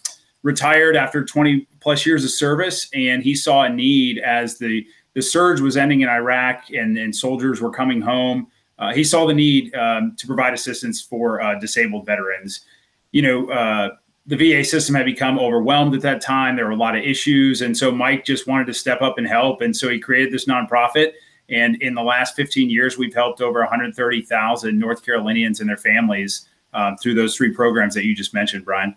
[0.48, 5.22] retired after 20 plus years of service, and he saw a need as the the
[5.22, 8.46] surge was ending in Iraq and, and soldiers were coming home.
[8.78, 12.60] Uh, he saw the need um, to provide assistance for disabled veterans.
[13.10, 13.90] You know
[14.28, 16.54] the VA system had become overwhelmed at that time.
[16.54, 17.62] There were a lot of issues.
[17.62, 19.62] And so Mike just wanted to step up and help.
[19.62, 21.12] And so he created this nonprofit.
[21.48, 26.46] And in the last 15 years, we've helped over 130,000 North Carolinians and their families
[26.74, 28.94] um, through those three programs that you just mentioned, Brian.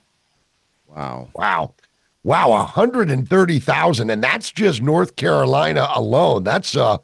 [0.96, 1.30] Wow.
[1.36, 1.74] Wow.
[2.24, 2.50] Wow.
[2.50, 4.10] 130,000.
[4.10, 6.44] And that's just North Carolina alone.
[6.44, 6.98] That's uh,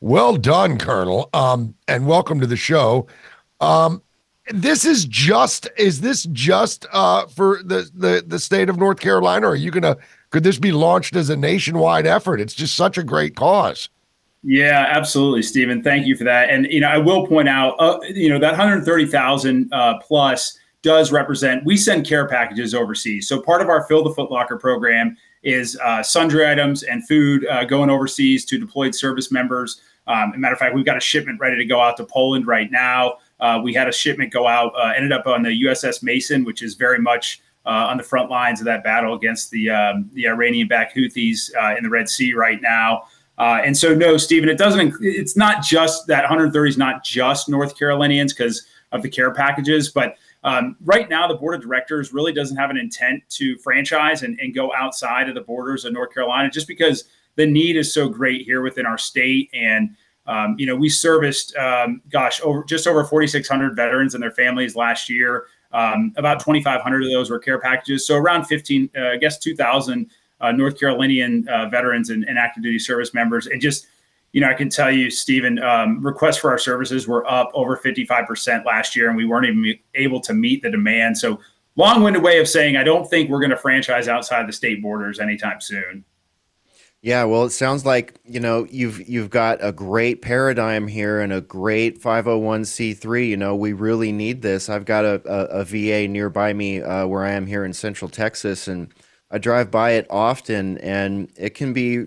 [0.00, 1.30] well done, Colonel.
[1.32, 3.06] Um, and welcome to the show.
[3.60, 4.02] Um,
[4.52, 9.46] this is just is this just uh for the the the state of North Carolina
[9.46, 9.96] or are you going to
[10.30, 13.90] could this be launched as a nationwide effort it's just such a great cause
[14.42, 18.00] yeah absolutely Stephen thank you for that and you know I will point out uh,
[18.08, 23.60] you know that 130,000 uh, plus does represent we send care packages overseas so part
[23.60, 28.44] of our fill the footlocker program is uh, sundry items and food uh, going overseas
[28.44, 29.80] to deployed service members.
[30.06, 32.70] Um, matter of fact, we've got a shipment ready to go out to Poland right
[32.70, 33.18] now.
[33.38, 36.62] Uh, we had a shipment go out, uh, ended up on the USS Mason, which
[36.62, 40.26] is very much uh, on the front lines of that battle against the um, the
[40.26, 43.04] Iranian-backed Houthis uh, in the Red Sea right now.
[43.38, 44.94] And so, no, Stephen, it doesn't.
[45.00, 49.88] It's not just that 130 is not just North Carolinians because of the care packages,
[49.88, 54.22] but um, right now the board of directors really doesn't have an intent to franchise
[54.22, 57.04] and, and go outside of the borders of North Carolina, just because
[57.36, 61.56] the need is so great here within our state and um, you know, we serviced,
[61.56, 65.46] um, gosh, over just over 4,600 veterans and their families last year.
[65.72, 68.06] Um, about 2,500 of those were care packages.
[68.06, 72.62] So around 15, uh, I guess 2,000 uh, North Carolinian uh, veterans and, and, active
[72.62, 73.46] duty service members.
[73.46, 73.86] And just,
[74.32, 77.76] you know, I can tell you, Stephen, um, requests for our services were up over
[77.76, 81.18] 55% last year, and we weren't even able to meet the demand.
[81.18, 81.40] So
[81.76, 84.82] long winded way of saying, I don't think we're going to franchise outside the state
[84.82, 86.04] borders anytime soon.
[87.02, 91.32] Yeah, well, it sounds like you know you've you've got a great paradigm here and
[91.32, 93.26] a great 501c3.
[93.26, 94.68] You know, we really need this.
[94.68, 98.10] I've got a, a, a VA nearby me uh, where I am here in Central
[98.10, 98.92] Texas, and
[99.30, 102.04] I drive by it often, and it can be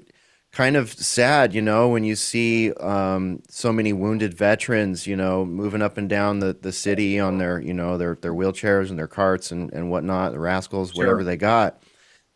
[0.54, 5.46] kind of sad, you know, when you see um, so many wounded veterans, you know,
[5.46, 8.98] moving up and down the, the city on their, you know, their their wheelchairs and
[8.98, 11.04] their carts and, and whatnot, the rascals, sure.
[11.04, 11.82] whatever they got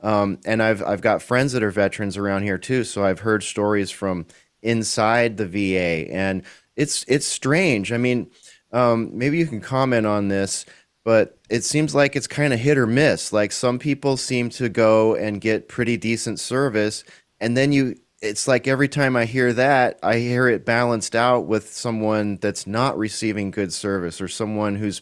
[0.02, 3.44] um, and I've I've got friends that are veterans around here too, so I've heard
[3.44, 4.26] stories from
[4.62, 6.44] inside the VA, and
[6.76, 7.92] it's it's strange.
[7.92, 8.30] I mean,
[8.72, 10.66] um, maybe you can comment on this,
[11.04, 13.34] but it seems like it's kind of hit or miss.
[13.34, 17.04] Like some people seem to go and get pretty decent service,
[17.40, 21.46] and then you it's like every time I hear that, I hear it balanced out
[21.46, 25.02] with someone that's not receiving good service or someone who's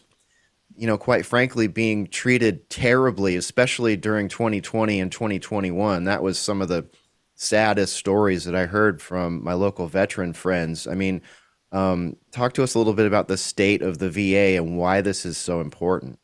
[0.76, 6.04] you know, quite frankly, being treated terribly, especially during 2020 and 2021.
[6.04, 6.86] That was some of the
[7.34, 10.86] saddest stories that I heard from my local veteran friends.
[10.86, 11.22] I mean,
[11.72, 15.00] um, talk to us a little bit about the state of the VA and why
[15.00, 16.18] this is so important.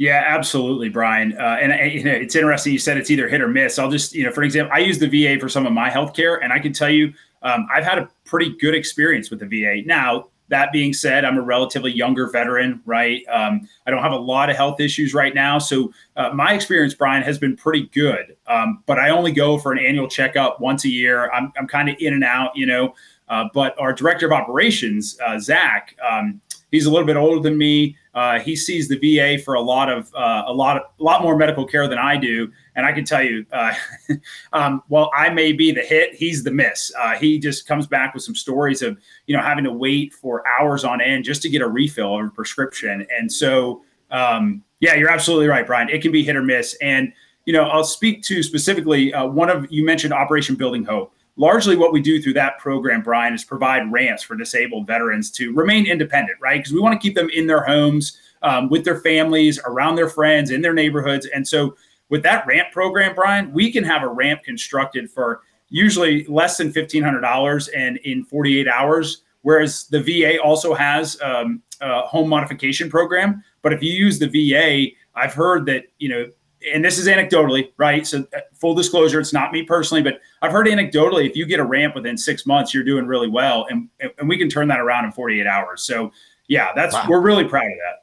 [0.00, 1.36] Yeah, absolutely, Brian.
[1.38, 2.72] Uh, and you know, it's interesting.
[2.72, 3.78] You said it's either hit or miss.
[3.78, 6.38] I'll just, you know, for example, I use the VA for some of my healthcare,
[6.42, 9.86] and I can tell you, um, I've had a pretty good experience with the VA.
[9.86, 13.22] Now, that being said, I'm a relatively younger veteran, right?
[13.28, 15.58] Um, I don't have a lot of health issues right now.
[15.58, 18.38] So uh, my experience, Brian, has been pretty good.
[18.46, 21.30] Um, but I only go for an annual checkup once a year.
[21.30, 22.94] I'm, I'm kind of in and out, you know.
[23.28, 27.56] Uh, but our director of operations, uh, Zach, um, he's a little bit older than
[27.56, 27.96] me.
[28.14, 31.22] Uh, he sees the VA for a lot of uh, a lot of a lot
[31.22, 33.72] more medical care than I do, and I can tell you, uh,
[34.52, 36.92] um, well, I may be the hit, he's the miss.
[36.98, 40.42] Uh, he just comes back with some stories of you know having to wait for
[40.46, 44.94] hours on end just to get a refill of a prescription, and so um, yeah,
[44.94, 45.88] you're absolutely right, Brian.
[45.88, 47.12] It can be hit or miss, and
[47.44, 51.74] you know I'll speak to specifically uh, one of you mentioned Operation Building Hope largely
[51.74, 55.86] what we do through that program, Brian, is provide ramps for disabled veterans to remain
[55.86, 56.58] independent, right?
[56.58, 60.08] Because we want to keep them in their homes, um, with their families, around their
[60.08, 61.26] friends, in their neighborhoods.
[61.34, 61.76] And so,
[62.10, 66.72] with that ramp program, Brian, we can have a ramp constructed for usually less than
[66.72, 69.22] $1,500 and in 48 hours.
[69.42, 73.42] Whereas the VA also has um, a home modification program.
[73.62, 76.26] But if you use the VA, I've heard that, you know,
[76.72, 78.06] and this is anecdotally, right?
[78.06, 81.60] So, uh, full disclosure, it's not me personally, but I've heard anecdotally, if you get
[81.60, 84.80] a ramp within six months, you're doing really well, and and we can turn that
[84.80, 85.82] around in 48 hours.
[85.82, 86.12] So,
[86.48, 87.06] yeah, that's wow.
[87.08, 88.00] we're really proud of that.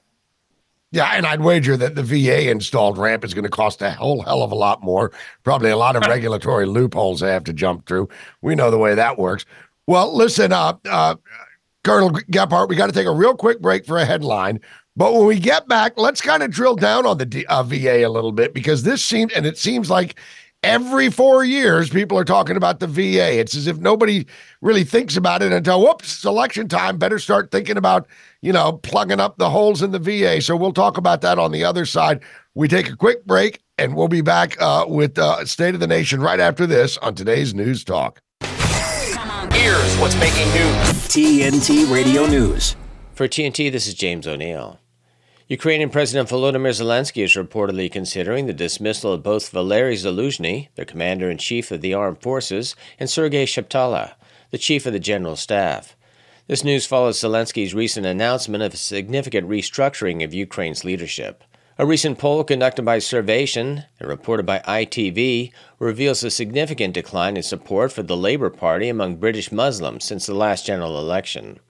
[0.91, 4.22] Yeah, and I'd wager that the VA installed ramp is going to cost a whole
[4.22, 5.12] hell of a lot more.
[5.43, 8.08] Probably a lot of regulatory loopholes they have to jump through.
[8.41, 9.46] We know the way that works.
[9.86, 11.15] Well, listen, uh, uh,
[11.84, 14.62] Colonel Gebhardt, we got to take a real quick break for a headline.
[14.97, 18.10] But when we get back, let's kind of drill down on the uh, VA a
[18.10, 20.19] little bit because this seems, and it seems like
[20.63, 23.38] every four years people are talking about the VA.
[23.38, 24.25] It's as if nobody
[24.60, 26.97] really thinks about it until whoops, it's election time.
[26.97, 28.07] Better start thinking about,
[28.41, 30.41] you know, plugging up the holes in the VA.
[30.41, 32.21] So we'll talk about that on the other side.
[32.55, 35.86] We take a quick break and we'll be back uh, with uh, State of the
[35.86, 38.19] Nation right after this on today's News Talk.
[39.51, 42.75] Here's what's making news TNT Radio News.
[43.13, 44.79] For TNT, this is James O'Neill.
[45.49, 51.29] Ukrainian President Volodymyr Zelensky is reportedly considering the dismissal of both Valery Zaluzhny, the commander
[51.29, 54.15] in chief of the armed forces, and Sergei Shaptala,
[54.51, 55.95] the chief of the general staff.
[56.47, 61.45] This news follows Zelensky's recent announcement of a significant restructuring of Ukraine's leadership.
[61.77, 67.43] A recent poll conducted by Survation and reported by ITV reveals a significant decline in
[67.43, 71.62] support for the Labour Party among British Muslims since the last general election.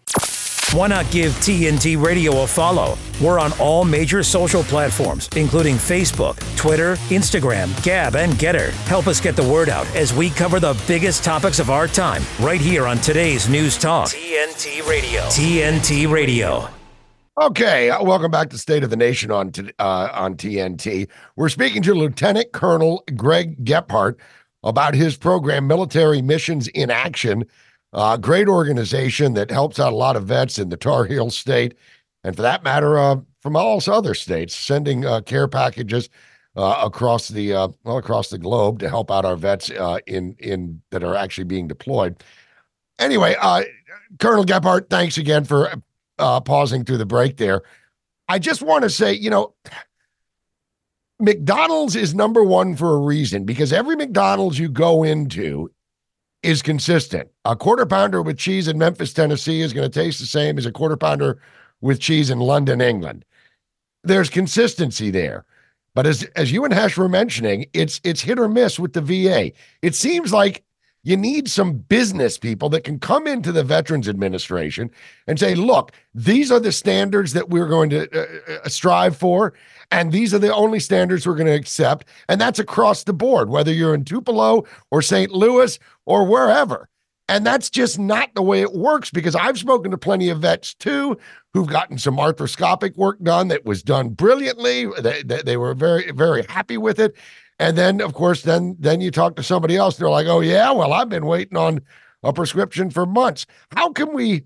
[0.73, 2.97] Why not give TNT Radio a follow?
[3.21, 8.71] We're on all major social platforms, including Facebook, Twitter, Instagram, Gab, and Gettr.
[8.85, 12.21] Help us get the word out as we cover the biggest topics of our time
[12.41, 14.09] right here on today's News Talk.
[14.09, 15.21] TNT Radio.
[15.27, 16.67] TNT Radio.
[17.41, 21.07] Okay, uh, welcome back to State of the Nation on uh, on TNT.
[21.37, 24.19] We're speaking to Lieutenant Colonel Greg Gebhardt
[24.63, 27.45] about his program, Military Missions in Action.
[27.93, 31.75] Uh, great organization that helps out a lot of vets in the Tar Heel State,
[32.23, 36.09] and for that matter, uh, from all other states, sending uh, care packages
[36.55, 40.35] uh, across the uh, well across the globe to help out our vets uh, in
[40.39, 42.21] in that are actually being deployed.
[42.99, 43.35] Anyway,
[44.19, 45.71] Colonel Gebhardt, thanks again for
[46.17, 47.61] pausing through the break there.
[48.27, 49.53] I just want to say, you know,
[51.19, 55.71] McDonald's is number one for a reason because every McDonald's you go into
[56.47, 57.29] is consistent.
[57.43, 60.65] A quarter pounder with cheese in Memphis, Tennessee is going to taste the same as
[60.65, 61.39] a quarter pounder
[61.81, 63.25] with cheese in London, England.
[64.05, 65.43] There's consistency there.
[65.93, 69.01] But as as you and Hash were mentioning, it's it's hit or miss with the
[69.01, 69.51] VA.
[69.81, 70.63] It seems like
[71.07, 74.91] you need some business people that can come into the Veterans Administration
[75.25, 79.53] and say, look, these are the standards that we're going to uh, uh, strive for.
[79.89, 82.09] And these are the only standards we're going to accept.
[82.27, 85.31] And that's across the board, whether you're in Tupelo or St.
[85.31, 86.89] Louis or wherever.
[87.29, 90.73] And that's just not the way it works because I've spoken to plenty of vets
[90.73, 91.17] too
[91.53, 94.87] who've gotten some arthroscopic work done that was done brilliantly.
[94.99, 97.15] They, they, they were very, very happy with it.
[97.59, 99.97] And then, of course, then then you talk to somebody else.
[99.97, 101.81] They're like, "Oh yeah, well, I've been waiting on
[102.23, 104.43] a prescription for months." How can we,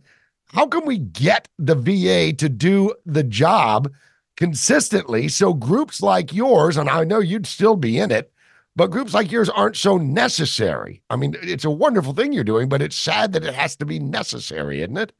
[0.47, 3.91] how can we get the VA to do the job
[4.37, 8.31] consistently so groups like yours, and I know you'd still be in it,
[8.75, 11.03] but groups like yours aren't so necessary.
[11.09, 13.85] I mean, it's a wonderful thing you're doing, but it's sad that it has to
[13.85, 15.13] be necessary, isn't it?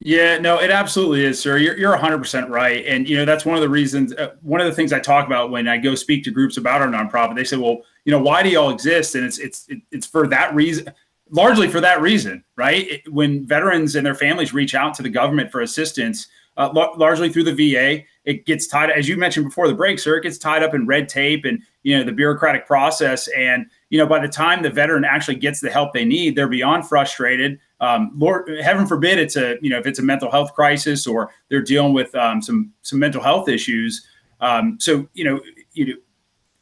[0.00, 1.56] Yeah, no, it absolutely is, sir.
[1.56, 2.84] You're, you're 100% right.
[2.86, 5.26] And, you know, that's one of the reasons, uh, one of the things I talk
[5.26, 7.34] about when I go speak to groups about our nonprofit.
[7.34, 9.14] They say, well, you know, why do y'all exist?
[9.14, 10.92] And it's, it's, it's for that reason,
[11.30, 12.86] largely for that reason, right?
[12.88, 16.28] It, when veterans and their families reach out to the government for assistance,
[16.58, 19.98] uh, l- largely through the VA, it gets tied, as you mentioned before the break,
[19.98, 23.28] sir, it gets tied up in red tape and, you know, the bureaucratic process.
[23.28, 26.48] And, you know, by the time the veteran actually gets the help they need, they're
[26.48, 30.54] beyond frustrated um, Lord, heaven forbid it's a you know if it's a mental health
[30.54, 34.06] crisis or they're dealing with um, some some mental health issues.
[34.40, 35.40] Um, so you know,
[35.72, 35.94] you know,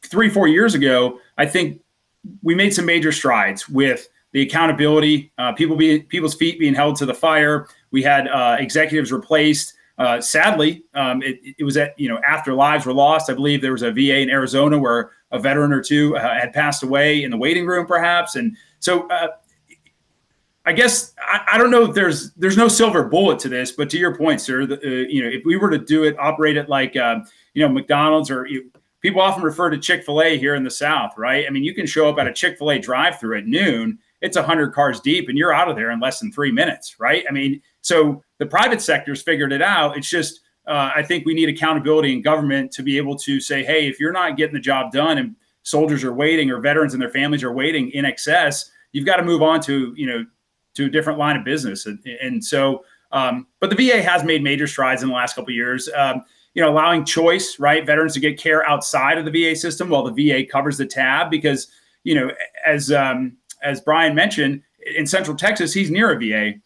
[0.03, 1.81] three four years ago, I think
[2.41, 6.97] we made some major strides with the accountability, uh, people being people's feet being held
[6.97, 7.67] to the fire.
[7.91, 9.73] We had uh, executives replaced.
[9.97, 13.29] Uh, sadly, um, it, it, was at you know after lives were lost.
[13.29, 16.51] I believe there was a VA in Arizona where a veteran or two uh, had
[16.51, 19.27] passed away in the waiting room, perhaps, and so uh,
[20.65, 23.89] I guess I, I, don't know if there's there's no silver bullet to this, but
[23.91, 26.57] to your point, sir, the, uh, you know, if we were to do it, operate
[26.57, 27.19] it like uh,
[27.53, 30.71] you know McDonald's or you, people often refer to Chick Fil A here in the
[30.71, 31.45] South, right?
[31.47, 34.37] I mean, you can show up at a Chick Fil A drive-through at noon, it's
[34.37, 37.23] hundred cars deep, and you're out of there in less than three minutes, right?
[37.29, 39.97] I mean, so the private sector's figured it out.
[39.97, 43.63] It's just uh, I think we need accountability in government to be able to say,
[43.63, 47.01] hey, if you're not getting the job done and soldiers are waiting or veterans and
[47.01, 50.25] their families are waiting in excess, you've got to move on to you know
[50.75, 51.85] to a different line of business.
[51.85, 55.53] And, and so, um, but the VA has made major strides in the last couple
[55.53, 55.89] years.
[55.95, 57.85] Um, you know, allowing choice, right?
[57.85, 61.29] Veterans to get care outside of the VA system while the VA covers the tab,
[61.29, 61.67] because
[62.03, 62.31] you know,
[62.65, 64.61] as um, as Brian mentioned,
[64.95, 66.57] in Central Texas, he's near a VA.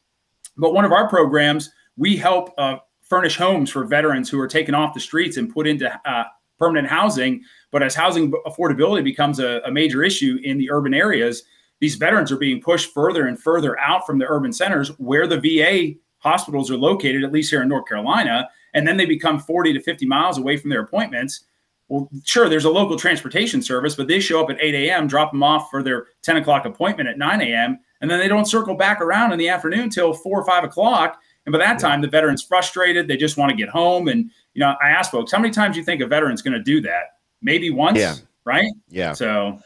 [0.58, 4.76] But one of our programs, we help uh, furnish homes for veterans who are taken
[4.76, 6.26] off the streets and put into uh,
[6.60, 7.42] permanent housing.
[7.72, 11.44] But as housing affordability becomes a, a major issue in the urban areas,
[11.80, 15.40] these veterans are being pushed further and further out from the urban centers where the
[15.40, 19.74] VA hospitals are located, at least here in North Carolina, and then they become 40
[19.74, 21.46] to 50 miles away from their appointments.
[21.88, 25.32] Well, sure, there's a local transportation service, but they show up at 8 a.m., drop
[25.32, 28.76] them off for their 10 o'clock appointment at 9 a.m., and then they don't circle
[28.76, 31.20] back around in the afternoon till four or five o'clock.
[31.46, 33.08] And by that time, the veteran's frustrated.
[33.08, 34.08] They just want to get home.
[34.08, 36.54] And, you know, I ask folks, how many times do you think a veteran's going
[36.54, 37.16] to do that?
[37.42, 38.16] Maybe once, yeah.
[38.46, 38.72] right?
[38.88, 39.14] Yeah.
[39.14, 39.60] So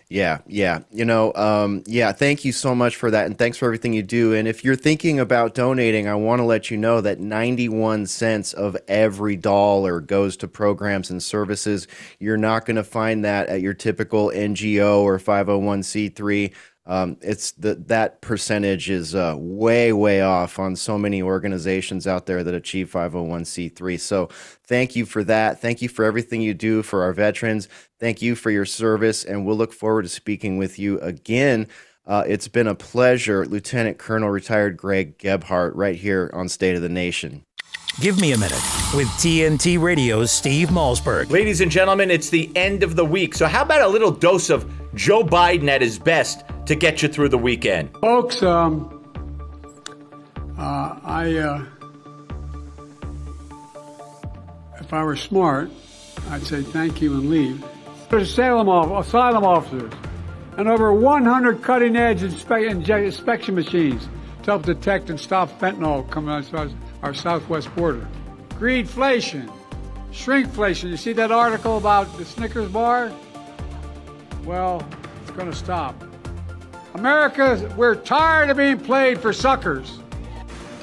[0.09, 0.81] Yeah, yeah.
[0.93, 3.27] You know, um, yeah, thank you so much for that.
[3.27, 4.35] And thanks for everything you do.
[4.35, 8.53] And if you're thinking about donating, I want to let you know that 91 cents
[8.53, 11.89] of every dollar goes to programs and services.
[12.21, 16.53] You're not going to find that at your typical NGO or 501c3
[16.87, 22.27] um, it's that that percentage is uh, way way off on so many organizations out
[22.27, 24.29] there that achieve 501c3 so
[24.65, 25.61] thank you for that.
[25.61, 27.69] Thank you for everything you do for our veterans.
[27.99, 31.67] Thank you for your service and we'll look forward to speaking with you again.
[32.07, 36.83] Uh, it's been a pleasure lieutenant colonel retired greg gebhardt right here on state of
[36.83, 37.45] the nation
[37.99, 38.61] Give me a minute
[38.95, 41.31] with TNT Radio's Steve Malzberg.
[41.31, 43.35] Ladies and gentlemen, it's the end of the week.
[43.35, 47.09] So, how about a little dose of Joe Biden at his best to get you
[47.09, 47.97] through the weekend?
[48.03, 49.03] Folks, um,
[50.59, 51.65] uh, I, uh,
[54.79, 55.71] if I were smart,
[56.29, 57.65] I'd say thank you and leave.
[58.11, 59.93] There's asylum, asylum officers
[60.59, 64.07] and over 100 cutting edge inspe- inspection machines
[64.43, 66.45] to help detect and stop fentanyl coming out
[67.07, 68.05] our southwest border.
[68.59, 69.49] Greedflation,
[70.11, 70.91] shrinkflation.
[70.91, 73.13] You see that article about the Snickers bar?
[74.45, 74.85] Well,
[75.23, 75.95] it's going to stop.
[76.95, 80.01] America, we're tired of being played for suckers.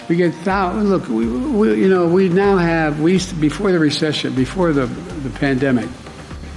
[0.08, 0.90] We get thousands.
[0.90, 3.02] Look, we, we, you know, we now have.
[3.02, 5.90] We used to before the recession, before the the pandemic.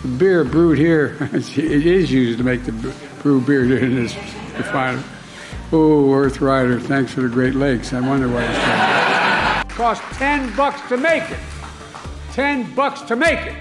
[0.02, 2.72] The beer brewed here, it is used to make the
[3.22, 4.14] brew beer in this
[4.56, 5.02] refinery.
[5.72, 7.92] Oh, Earth Rider, thanks for the Great Lakes.
[7.92, 9.05] I wonder why it's called.
[9.76, 11.38] Cost ten bucks to make it.
[12.32, 13.54] Ten bucks to make it.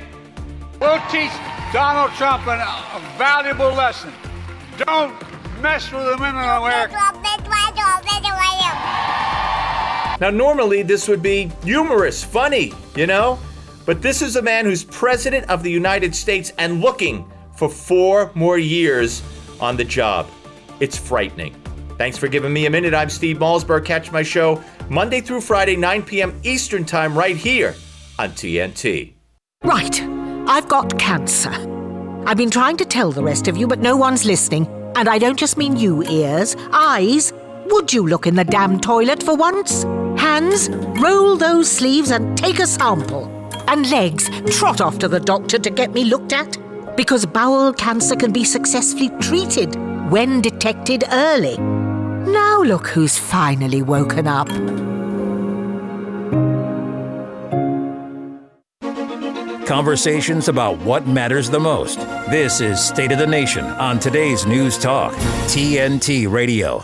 [0.80, 1.32] We'll teach
[1.74, 4.13] Donald Trump an, a valuable lesson.
[4.78, 5.13] Don't
[5.61, 6.95] mess with the women in America.
[10.22, 13.38] Now, normally this would be humorous, funny, you know?
[13.86, 18.32] But this is a man who's president of the United States and looking for four
[18.36, 19.22] more years
[19.59, 20.30] on the job.
[20.80, 21.61] It's frightening.
[21.97, 22.93] Thanks for giving me a minute.
[22.93, 23.85] I'm Steve Malzberg.
[23.85, 26.39] Catch my show Monday through Friday, 9 p.m.
[26.43, 27.73] Eastern Time, right here
[28.19, 29.13] on TNT.
[29.63, 30.01] Right.
[30.47, 31.51] I've got cancer.
[32.25, 34.67] I've been trying to tell the rest of you, but no one's listening.
[34.95, 37.33] And I don't just mean you, ears, eyes.
[37.67, 39.83] Would you look in the damn toilet for once?
[40.19, 40.69] Hands,
[41.01, 43.31] roll those sleeves and take a sample.
[43.67, 46.57] And legs, trot off to the doctor to get me looked at.
[46.95, 49.75] Because bowel cancer can be successfully treated
[50.09, 51.57] when detected early.
[52.66, 54.47] Now look who's finally woken up.
[59.68, 61.99] Conversations about what matters the most.
[62.32, 65.13] This is State of the Nation on today's News Talk,
[65.47, 66.84] TNT Radio.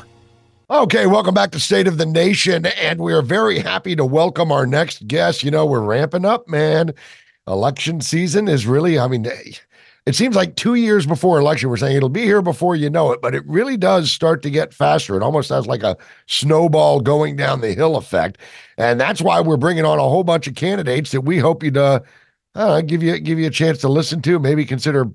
[0.70, 2.68] Okay, welcome back to State of the Nation.
[2.68, 5.44] And we are very happy to welcome our next guest.
[5.44, 6.94] You know, we're ramping up, man.
[7.48, 9.26] Election season is really, I mean,
[10.06, 13.12] it seems like two years before election, we're saying it'll be here before you know
[13.12, 15.16] it, but it really does start to get faster.
[15.16, 15.96] It almost has like a
[16.26, 18.40] snowball going down the hill effect.
[18.78, 21.78] And that's why we're bringing on a whole bunch of candidates that we hope you'd
[21.78, 22.00] uh,
[22.56, 25.06] uh, give you give you a chance to listen to, maybe consider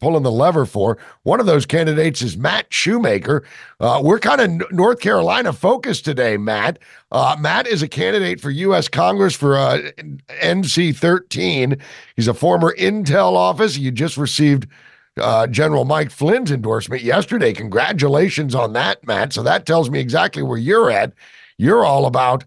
[0.00, 0.98] pulling the lever for.
[1.22, 3.44] One of those candidates is Matt Shoemaker.
[3.80, 6.78] Uh, we're kind of North Carolina focused today, Matt.
[7.10, 8.88] Uh, Matt is a candidate for U.S.
[8.88, 9.78] Congress for uh,
[10.42, 11.76] NC 13.
[12.16, 13.76] He's a former Intel office.
[13.76, 14.66] You just received
[15.18, 17.52] uh, General Mike Flynn's endorsement yesterday.
[17.52, 19.32] Congratulations on that, Matt.
[19.32, 21.12] So that tells me exactly where you're at.
[21.58, 22.44] You're all about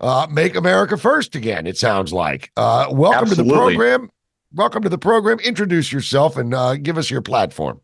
[0.00, 2.52] uh, make America first again, it sounds like.
[2.56, 3.44] Uh, welcome Absolutely.
[3.44, 4.10] to the program.
[4.52, 5.40] Welcome to the program.
[5.40, 7.80] Introduce yourself and uh, give us your platform.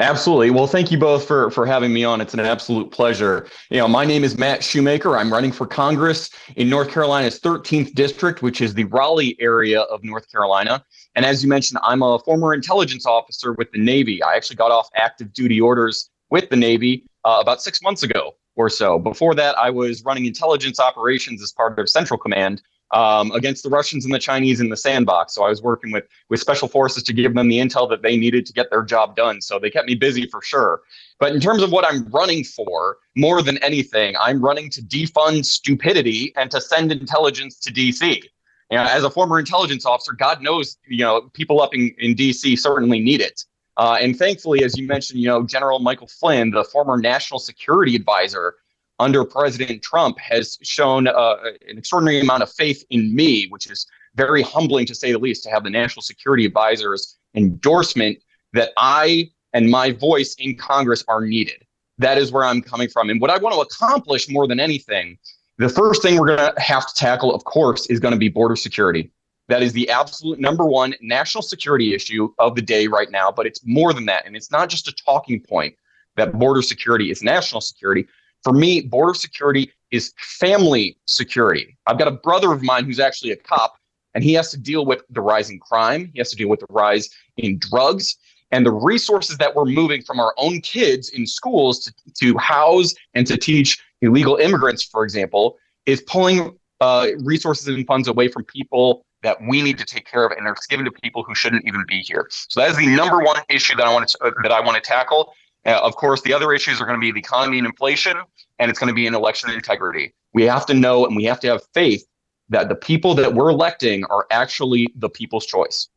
[0.00, 0.50] Absolutely.
[0.50, 2.20] Well, thank you both for for having me on.
[2.20, 3.46] It's an absolute pleasure.
[3.70, 5.16] You know, my name is Matt Shoemaker.
[5.16, 10.02] I'm running for Congress in North Carolina's 13th district, which is the Raleigh area of
[10.02, 10.84] North Carolina.
[11.14, 14.20] And as you mentioned, I'm a former intelligence officer with the Navy.
[14.20, 18.34] I actually got off active duty orders with the Navy uh, about six months ago
[18.56, 18.98] or so.
[18.98, 22.62] Before that, I was running intelligence operations as part of Central Command
[22.94, 25.34] um, against the Russians and the Chinese in the sandbox.
[25.34, 28.16] So I was working with with special forces to give them the intel that they
[28.16, 29.42] needed to get their job done.
[29.42, 30.80] So they kept me busy for sure.
[31.18, 35.44] But in terms of what I'm running for, more than anything, I'm running to defund
[35.44, 38.22] stupidity and to send intelligence to DC.
[38.70, 42.14] You know, as a former intelligence officer, God knows, you know, people up in, in
[42.14, 43.44] DC certainly need it.
[43.76, 47.96] Uh, and thankfully, as you mentioned, you know, General Michael Flynn, the former national security
[47.96, 48.54] advisor,
[48.98, 51.36] under President Trump has shown uh,
[51.68, 55.42] an extraordinary amount of faith in me, which is very humbling to say the least,
[55.44, 58.18] to have the National Security Advisor's endorsement
[58.52, 61.64] that I and my voice in Congress are needed.
[61.98, 63.10] That is where I'm coming from.
[63.10, 65.18] And what I want to accomplish more than anything,
[65.58, 68.28] the first thing we're going to have to tackle, of course, is going to be
[68.28, 69.10] border security.
[69.48, 73.46] That is the absolute number one national security issue of the day right now, but
[73.46, 74.26] it's more than that.
[74.26, 75.76] And it's not just a talking point
[76.16, 78.06] that border security is national security.
[78.44, 81.76] For me, border security is family security.
[81.86, 83.76] I've got a brother of mine who's actually a cop,
[84.14, 86.10] and he has to deal with the rise in crime.
[86.12, 88.16] He has to deal with the rise in drugs
[88.50, 92.94] and the resources that we're moving from our own kids in schools to, to house
[93.14, 98.44] and to teach illegal immigrants, for example, is pulling uh, resources and funds away from
[98.44, 101.64] people that we need to take care of, and it's given to people who shouldn't
[101.66, 102.28] even be here.
[102.30, 104.76] So that is the number one issue that I want to uh, that I want
[104.76, 105.32] to tackle.
[105.66, 108.16] Uh, of course, the other issues are going to be the economy and inflation,
[108.58, 110.14] and it's going to be an election integrity.
[110.32, 112.04] We have to know and we have to have faith
[112.48, 115.88] that the people that we're electing are actually the people's choice.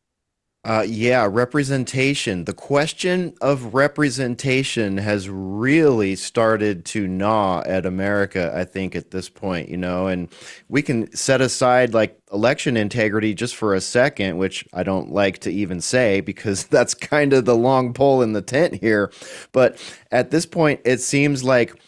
[0.64, 2.44] Uh, yeah, representation.
[2.44, 9.30] The question of representation has really started to gnaw at America, I think, at this
[9.30, 10.28] point, you know, and
[10.68, 15.38] we can set aside like election integrity just for a second, which I don't like
[15.40, 19.12] to even say because that's kind of the long pole in the tent here.
[19.52, 19.78] But
[20.10, 21.80] at this point, it seems like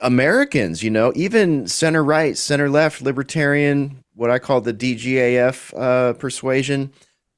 [0.00, 6.12] Americans, you know, even center right, center left, libertarian, what I call the DGAF uh,
[6.12, 6.92] persuasion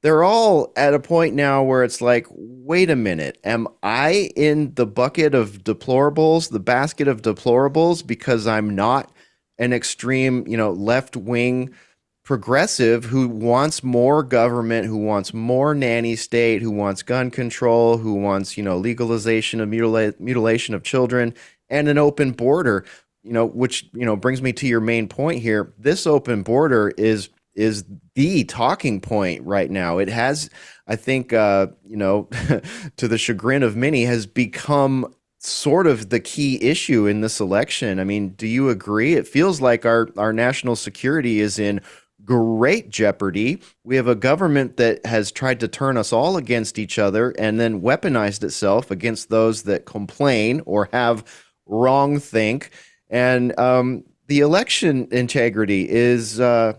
[0.05, 4.71] they're all at a point now where it's like, wait a minute, am I in
[4.75, 9.11] the bucket of deplorables, the basket of deplorables, because I'm not
[9.57, 11.73] an extreme, you know, left wing
[12.23, 18.13] progressive who wants more government, who wants more nanny state, who wants gun control, who
[18.13, 21.33] wants, you know, legalization of mutila- mutilation of children
[21.71, 22.85] and an open border,
[23.23, 25.73] you know, which, you know, brings me to your main point here.
[25.79, 27.85] This open border is is
[28.15, 29.97] the talking point right now.
[29.97, 30.49] It has,
[30.87, 32.29] I think, uh, you know,
[32.97, 37.99] to the chagrin of many, has become sort of the key issue in this election.
[37.99, 39.13] I mean, do you agree?
[39.13, 41.81] It feels like our our national security is in
[42.23, 43.61] great jeopardy.
[43.83, 47.59] We have a government that has tried to turn us all against each other and
[47.59, 51.23] then weaponized itself against those that complain or have
[51.67, 52.71] wrong think.
[53.09, 56.39] And um, the election integrity is.
[56.39, 56.73] Uh,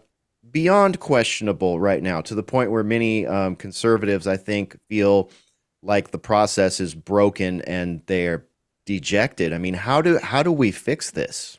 [0.56, 5.30] beyond questionable right now to the point where many um, conservatives, I think, feel
[5.82, 8.46] like the process is broken and they're
[8.86, 9.52] dejected.
[9.52, 11.58] I mean, how do how do we fix this?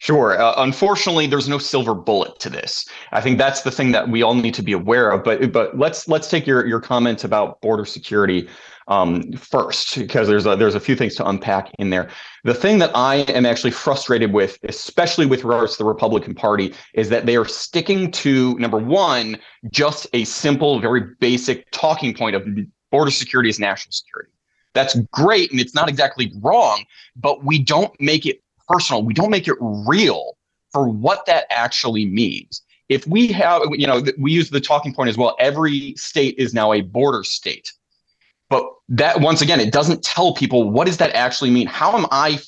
[0.00, 0.38] Sure.
[0.38, 2.86] Uh, unfortunately, there's no silver bullet to this.
[3.12, 5.24] I think that's the thing that we all need to be aware of.
[5.24, 8.50] But but let's let's take your your comment about border security
[8.88, 12.10] um, first, because there's a, there's a few things to unpack in there.
[12.44, 16.74] The thing that I am actually frustrated with, especially with regards to the Republican Party,
[16.94, 19.38] is that they are sticking to number one,
[19.70, 22.46] just a simple, very basic talking point of
[22.90, 24.32] border security is national security.
[24.74, 26.84] That's great, and it's not exactly wrong,
[27.14, 29.02] but we don't make it personal.
[29.02, 30.38] We don't make it real
[30.72, 35.08] for what that actually means if we have you know we use the talking point
[35.08, 37.72] as well every state is now a border state
[38.48, 41.66] but that once again, it doesn't tell people what does that actually mean?
[41.66, 42.38] How am I,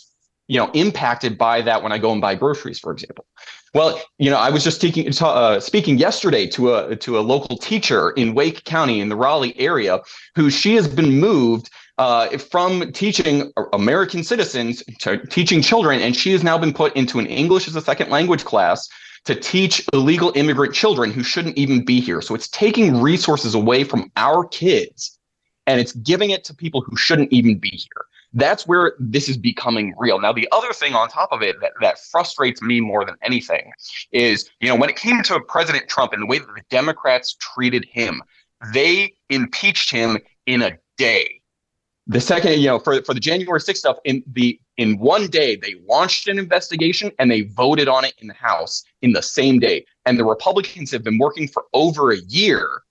[0.48, 3.26] you know, impacted by that when I go and buy groceries, for example?
[3.72, 7.56] Well, you know, I was just speaking uh, speaking yesterday to a to a local
[7.56, 10.00] teacher in Wake County in the Raleigh area,
[10.34, 16.32] who she has been moved uh, from teaching American citizens to teaching children, and she
[16.32, 18.88] has now been put into an English as a second language class
[19.26, 22.20] to teach illegal immigrant children who shouldn't even be here.
[22.22, 25.19] So it's taking resources away from our kids
[25.70, 28.06] and it's giving it to people who shouldn't even be here.
[28.32, 30.20] That's where this is becoming real.
[30.20, 33.72] Now, the other thing on top of it that, that frustrates me more than anything
[34.10, 37.36] is, you know, when it came to President Trump and the way that the Democrats
[37.40, 38.22] treated him,
[38.74, 41.40] they impeached him in a day.
[42.06, 45.56] the second, you know, for, for the January 6th stuff, in the in one day,
[45.56, 49.60] they launched an investigation and they voted on it in the House in the same
[49.60, 49.84] day.
[50.06, 52.82] And the Republicans have been working for over a year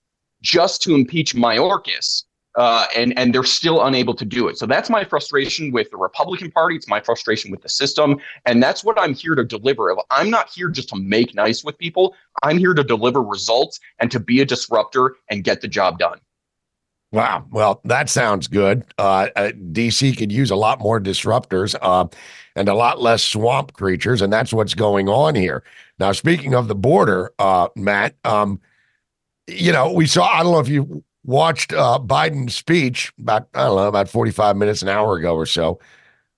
[0.41, 2.23] just to impeach Mayorkas.
[2.55, 4.57] Uh, and and they're still unable to do it.
[4.57, 6.75] So that's my frustration with the Republican Party.
[6.75, 9.95] It's my frustration with the system, and that's what I'm here to deliver.
[10.09, 12.15] I'm not here just to make nice with people.
[12.41, 16.19] I'm here to deliver results and to be a disruptor and get the job done.
[17.11, 17.45] Wow.
[17.49, 18.85] Well, that sounds good.
[18.99, 22.07] Uh, uh, DC could use a lot more disruptors uh,
[22.55, 25.63] and a lot less swamp creatures, and that's what's going on here.
[25.97, 28.61] Now, speaking of the border, uh, Matt, um,
[29.47, 33.65] you know, we saw, I don't know if you watched uh, Biden's speech about, I
[33.65, 35.79] don't know, about 45 minutes, an hour ago or so.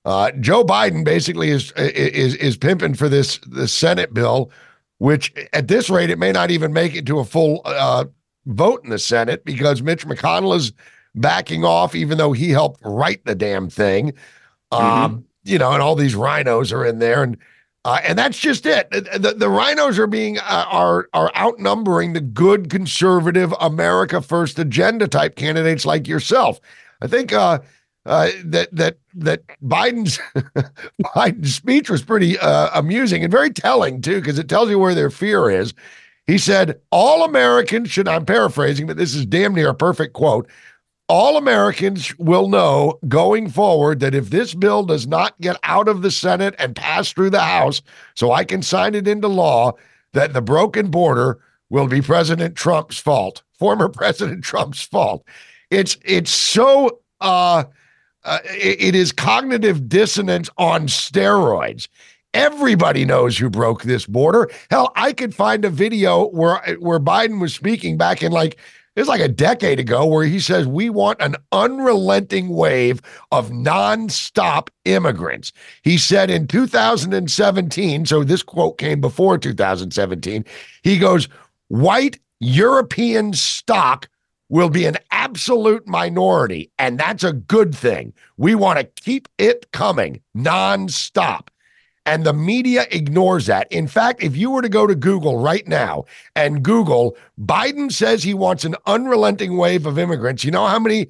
[0.04, 4.50] Uh, Joe Biden basically is is is pimping for this the Senate bill,
[4.98, 8.06] which at this rate it may not even make it to a full uh,
[8.48, 10.74] vote in the Senate because Mitch McConnell is
[11.14, 14.14] backing off, even though he helped write the damn thing.
[14.72, 14.84] Mm-hmm.
[14.84, 17.38] Um, you know, and all these RINOs are in there, and
[17.84, 18.90] uh, and that's just it.
[18.92, 25.08] The, the, RINOs are being uh, are are outnumbering the good conservative America First agenda
[25.08, 26.60] type candidates like yourself.
[27.02, 27.60] I think uh,
[28.06, 30.20] uh, that that that Biden's
[31.04, 34.94] Biden's speech was pretty uh, amusing and very telling too, because it tells you where
[34.96, 35.74] their fear is.
[36.28, 40.48] He said, All Americans should, I'm paraphrasing, but this is damn near a perfect quote.
[41.14, 46.04] All Americans will know going forward that if this bill does not get out of
[46.04, 47.82] the Senate and pass through the House
[48.16, 49.74] so I can sign it into law,
[50.14, 51.38] that the broken border
[51.70, 55.26] will be President Trump's fault, former President Trump's fault.
[55.70, 57.66] It's it's so uh,
[58.24, 61.90] uh it, it is cognitive dissonance on steroids.
[62.34, 64.50] Everybody knows who broke this border.
[64.70, 68.58] Hell, I could find a video where where Biden was speaking back in like
[68.96, 73.50] it was like a decade ago where he says we want an unrelenting wave of
[73.50, 75.54] nonstop immigrants.
[75.82, 80.44] He said in 2017, so this quote came before 2017.
[80.84, 81.30] He goes,
[81.70, 84.10] "White European stock
[84.50, 88.12] will be an absolute minority, and that's a good thing.
[88.36, 91.48] We want to keep it coming nonstop."
[92.06, 93.72] And the media ignores that.
[93.72, 98.24] In fact, if you were to go to Google right now and Google, Biden says
[98.24, 101.08] he wants an unrelenting wave of immigrants, you know how many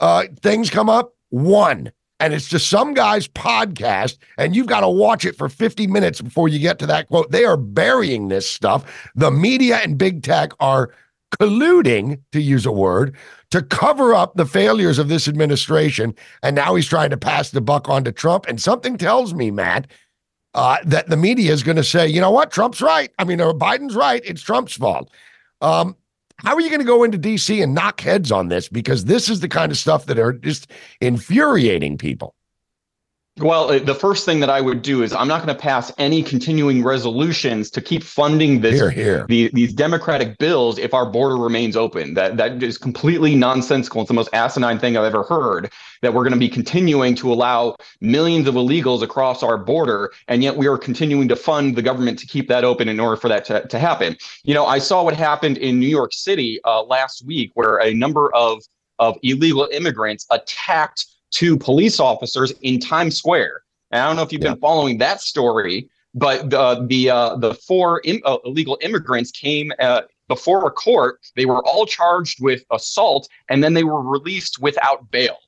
[0.00, 1.14] uh, things come up?
[1.30, 1.92] One.
[2.18, 6.20] And it's just some guy's podcast, and you've got to watch it for 50 minutes
[6.20, 7.32] before you get to that quote.
[7.32, 9.10] They are burying this stuff.
[9.16, 10.94] The media and big tech are
[11.40, 13.16] colluding, to use a word,
[13.50, 16.14] to cover up the failures of this administration.
[16.44, 18.46] And now he's trying to pass the buck on to Trump.
[18.46, 19.88] And something tells me, Matt,
[20.54, 23.10] uh, that the media is going to say, you know what, Trump's right.
[23.18, 24.22] I mean, or Biden's right.
[24.24, 25.10] It's Trump's fault.
[25.60, 25.96] Um,
[26.36, 28.68] how are you going to go into DC and knock heads on this?
[28.68, 32.34] Because this is the kind of stuff that are just infuriating people.
[33.38, 35.90] Well, uh, the first thing that I would do is I'm not going to pass
[35.96, 39.26] any continuing resolutions to keep funding this here, here.
[39.26, 42.12] The, these democratic bills if our border remains open.
[42.12, 44.02] That that is completely nonsensical.
[44.02, 45.72] It's the most asinine thing I've ever heard.
[46.02, 50.42] That we're going to be continuing to allow millions of illegals across our border, and
[50.42, 53.28] yet we are continuing to fund the government to keep that open in order for
[53.28, 54.14] that to, to happen.
[54.44, 57.94] You know, I saw what happened in New York City uh, last week, where a
[57.94, 58.62] number of
[58.98, 63.62] of illegal immigrants attacked two police officers in Times Square.
[63.90, 64.50] And I don't know if you've yeah.
[64.50, 69.72] been following that story, but the the uh, the four Im- uh, illegal immigrants came
[69.80, 71.20] uh, before a court.
[71.36, 75.38] They were all charged with assault, and then they were released without bail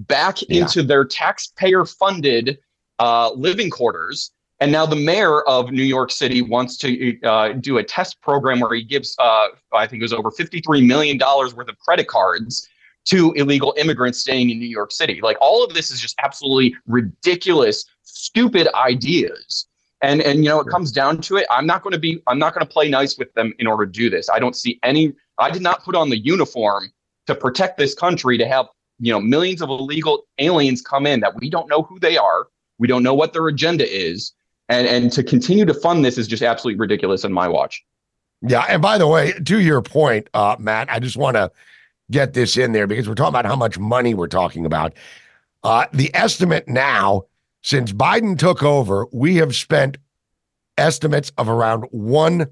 [0.00, 0.62] back yeah.
[0.62, 2.58] into their taxpayer-funded
[2.98, 4.32] uh, living quarters.
[4.60, 8.60] And now the mayor of New York City wants to uh, do a test program
[8.60, 12.68] where he gives, uh, I think it was over $53 million worth of credit cards
[13.04, 15.20] to illegal immigrants staying in New York City.
[15.22, 19.66] Like all of this is just absolutely ridiculous, stupid ideas.
[20.02, 21.46] And and you know, it comes down to it.
[21.50, 23.86] I'm not going to be I'm not going to play nice with them in order
[23.86, 24.28] to do this.
[24.28, 26.92] I don't see any I did not put on the uniform
[27.26, 28.66] to protect this country to have,
[28.98, 32.48] you know, millions of illegal aliens come in that we don't know who they are.
[32.78, 34.32] We don't know what their agenda is.
[34.68, 37.84] And and to continue to fund this is just absolutely ridiculous in my watch.
[38.42, 41.52] Yeah, and by the way, to your point, uh, Matt, I just want to
[42.12, 44.94] get this in there because we're talking about how much money we're talking about.
[45.64, 47.24] Uh, the estimate now,
[47.62, 49.98] since Biden took over, we have spent
[50.78, 52.46] estimates of around one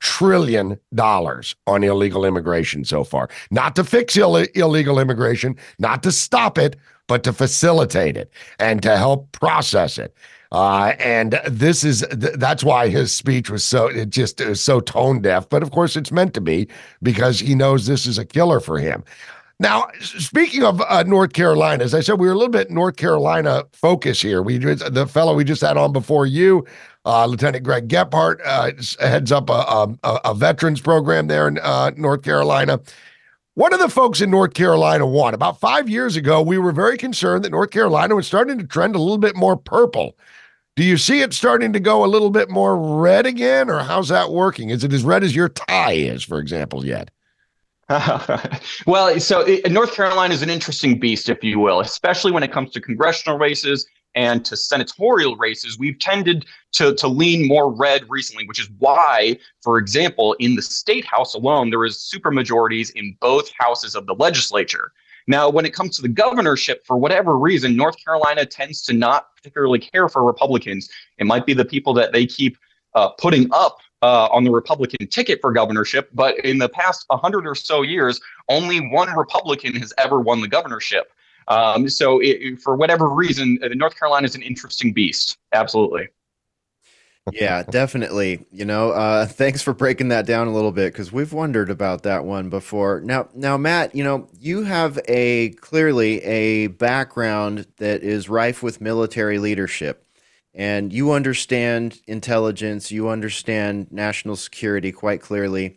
[0.00, 3.28] trillion dollars on illegal immigration so far.
[3.50, 8.82] Not to fix Ill- illegal immigration, not to stop it, but to facilitate it and
[8.82, 10.14] to help process it.
[10.52, 15.20] Uh, and this is th- that's why his speech was so it just so tone
[15.20, 15.48] deaf.
[15.48, 16.68] But of course, it's meant to be
[17.02, 19.04] because he knows this is a killer for him.
[19.60, 22.96] Now, speaking of uh, North Carolina, as I said, we were a little bit North
[22.96, 24.42] Carolina focus here.
[24.42, 26.66] We the fellow we just had on before you,
[27.04, 31.90] uh, Lieutenant Greg Gebhardt, uh, heads up a, a, a, veterans program there in uh,
[31.96, 32.80] North Carolina.
[33.54, 35.34] What do the folks in North Carolina want?
[35.34, 38.96] About five years ago, we were very concerned that North Carolina was starting to trend
[38.96, 40.16] a little bit more purple.
[40.76, 44.08] Do you see it starting to go a little bit more red again, or how's
[44.08, 44.70] that working?
[44.70, 47.10] Is it as red as your tie is, for example, yet?
[48.86, 52.52] well, so it, North Carolina is an interesting beast, if you will, especially when it
[52.52, 55.78] comes to congressional races and to senatorial races.
[55.78, 60.62] We've tended to, to lean more red recently, which is why, for example, in the
[60.62, 64.92] state house alone, there is supermajorities in both houses of the legislature.
[65.30, 69.28] Now, when it comes to the governorship, for whatever reason, North Carolina tends to not
[69.36, 70.90] particularly care for Republicans.
[71.18, 72.58] It might be the people that they keep
[72.96, 77.46] uh, putting up uh, on the Republican ticket for governorship, but in the past 100
[77.46, 81.12] or so years, only one Republican has ever won the governorship.
[81.46, 85.38] Um, so, it, for whatever reason, uh, North Carolina is an interesting beast.
[85.52, 86.08] Absolutely.
[87.32, 88.46] Yeah, definitely.
[88.50, 92.02] You know, uh, thanks for breaking that down a little bit because we've wondered about
[92.04, 93.00] that one before.
[93.00, 98.80] Now, now, Matt, you know, you have a clearly a background that is rife with
[98.80, 100.04] military leadership
[100.54, 105.76] and you understand intelligence, you understand national security quite clearly,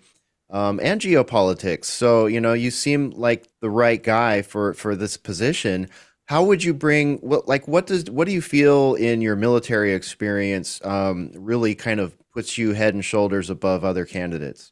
[0.50, 1.86] um, and geopolitics.
[1.86, 5.90] So you know you seem like the right guy for for this position.
[6.26, 9.94] How would you bring what like what does what do you feel in your military
[9.94, 14.72] experience um, really kind of puts you head and shoulders above other candidates?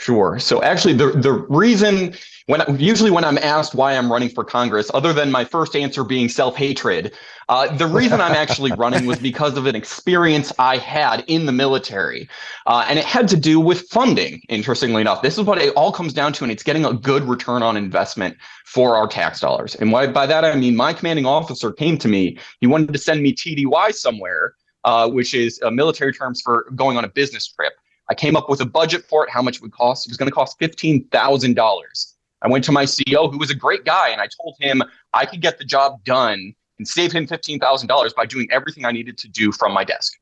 [0.00, 0.38] Sure.
[0.38, 2.14] So actually, the the reason
[2.46, 6.04] when usually when I'm asked why I'm running for Congress, other than my first answer
[6.04, 7.12] being self hatred,
[7.48, 11.52] uh, the reason I'm actually running was because of an experience I had in the
[11.52, 12.28] military,
[12.66, 14.40] uh, and it had to do with funding.
[14.48, 17.24] Interestingly enough, this is what it all comes down to, and it's getting a good
[17.24, 18.36] return on investment
[18.66, 19.74] for our tax dollars.
[19.74, 22.38] And why, by that I mean my commanding officer came to me.
[22.60, 27.04] He wanted to send me TDY somewhere, uh, which is military terms for going on
[27.04, 27.72] a business trip.
[28.08, 30.06] I came up with a budget for it, how much it would cost.
[30.06, 32.14] It was going to cost $15,000.
[32.40, 34.82] I went to my CEO, who was a great guy, and I told him
[35.12, 39.18] I could get the job done and save him $15,000 by doing everything I needed
[39.18, 40.14] to do from my desk.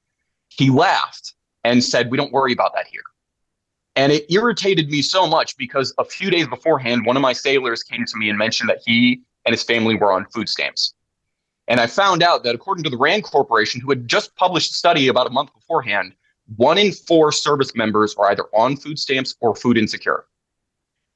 [0.49, 1.35] He laughed
[1.65, 3.03] and said, We don't worry about that here.
[3.95, 7.83] And it irritated me so much because a few days beforehand, one of my sailors
[7.83, 10.95] came to me and mentioned that he and his family were on food stamps.
[11.69, 14.75] And I found out that according to the RAND Corporation, who had just published a
[14.75, 16.15] study about a month beforehand,
[16.55, 20.27] one in four service members are either on food stamps or food insecure.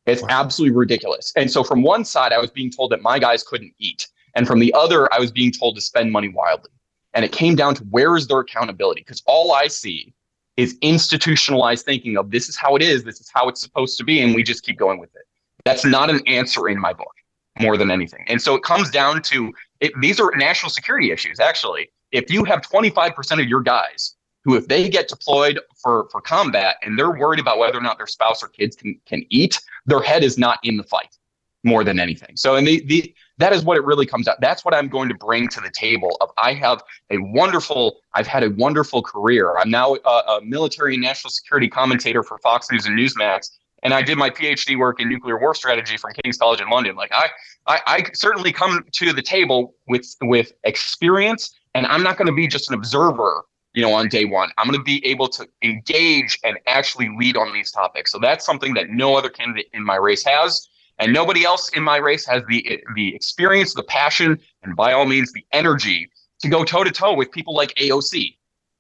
[0.07, 0.28] It's wow.
[0.31, 1.33] absolutely ridiculous.
[1.37, 4.09] And so, from one side, I was being told that my guys couldn't eat.
[4.35, 6.70] And from the other, I was being told to spend money wildly.
[7.14, 9.03] And it came down to where is their accountability?
[9.03, 10.14] Because all I see
[10.57, 14.05] is institutionalized thinking of this is how it is, this is how it's supposed to
[14.05, 15.22] be, and we just keep going with it.
[15.64, 17.14] That's not an answer in my book
[17.59, 18.24] more than anything.
[18.28, 21.91] And so it comes down to it, these are national security issues, actually.
[22.12, 26.76] If you have 25% of your guys who, if they get deployed for, for combat
[26.82, 30.01] and they're worried about whether or not their spouse or kids can, can eat, their
[30.01, 31.16] head is not in the fight
[31.62, 32.36] more than anything.
[32.36, 34.41] So, and the, the, that is what it really comes out.
[34.41, 36.16] That's what I'm going to bring to the table.
[36.22, 39.57] Of I have a wonderful, I've had a wonderful career.
[39.59, 43.51] I'm now a, a military and national security commentator for Fox News and Newsmax
[43.82, 46.97] and I did my PhD work in nuclear war strategy from King's College in London.
[46.97, 47.28] Like I,
[47.66, 52.34] I, I certainly come to the table with with experience, and I'm not going to
[52.34, 53.43] be just an observer
[53.74, 54.50] you know, on day one.
[54.58, 58.10] I'm going to be able to engage and actually lead on these topics.
[58.10, 60.68] So that's something that no other candidate in my race has,
[60.98, 65.06] and nobody else in my race has the the experience, the passion, and by all
[65.06, 66.10] means the energy
[66.40, 68.36] to go toe to toe with people like AOC.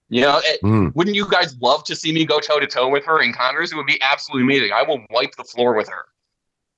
[0.08, 0.94] You know, it, mm.
[0.96, 3.70] wouldn't you guys love to see me go toe to toe with her in Congress?
[3.70, 4.72] It would be absolutely amazing.
[4.72, 6.06] I will wipe the floor with her.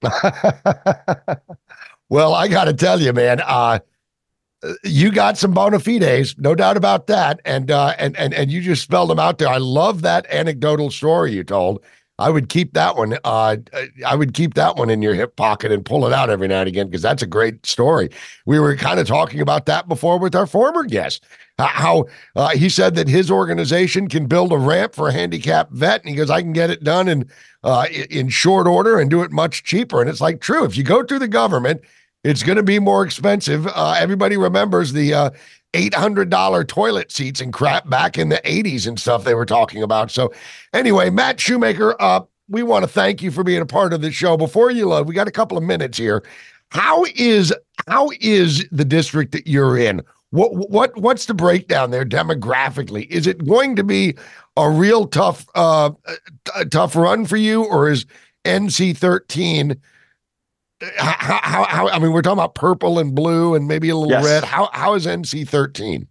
[2.11, 3.41] well, I got to tell you, man.
[3.41, 3.79] Uh,
[4.85, 8.61] you got some bona fides, no doubt about that, and uh, and and and you
[8.61, 9.49] just spelled them out there.
[9.49, 11.83] I love that anecdotal story you told.
[12.19, 13.19] I would keep that one.
[13.25, 13.57] Uh,
[14.07, 16.61] I would keep that one in your hip pocket and pull it out every now
[16.61, 18.11] and again because that's a great story.
[18.47, 21.25] We were kind of talking about that before with our former guest.
[21.59, 22.07] How
[22.37, 26.11] uh, he said that his organization can build a ramp for a handicapped vet, and
[26.11, 27.29] he goes, "I can get it done in
[27.65, 30.65] uh, in short order and do it much cheaper." And it's like true.
[30.65, 31.83] If you go through the government
[32.25, 33.67] it's going to be more expensive.
[33.67, 35.31] Uh, everybody remembers the uh,
[35.73, 40.11] $800 toilet seats and crap back in the 80s and stuff they were talking about.
[40.11, 40.33] So,
[40.73, 44.13] anyway, Matt Shoemaker, uh, we want to thank you for being a part of the
[44.13, 44.37] show.
[44.37, 46.23] Before you load, we got a couple of minutes here.
[46.71, 47.53] How is
[47.89, 50.03] how is the district that you're in?
[50.31, 53.07] What what what's the breakdown there demographically?
[53.09, 54.17] Is it going to be
[54.57, 55.91] a real tough uh,
[56.71, 58.07] tough run for you, or is
[58.45, 59.79] NC 13
[60.97, 64.11] how, how, how, I mean, we're talking about purple and blue and maybe a little
[64.11, 64.25] Yes.
[64.25, 64.45] red.
[64.45, 66.07] How how is NC 13?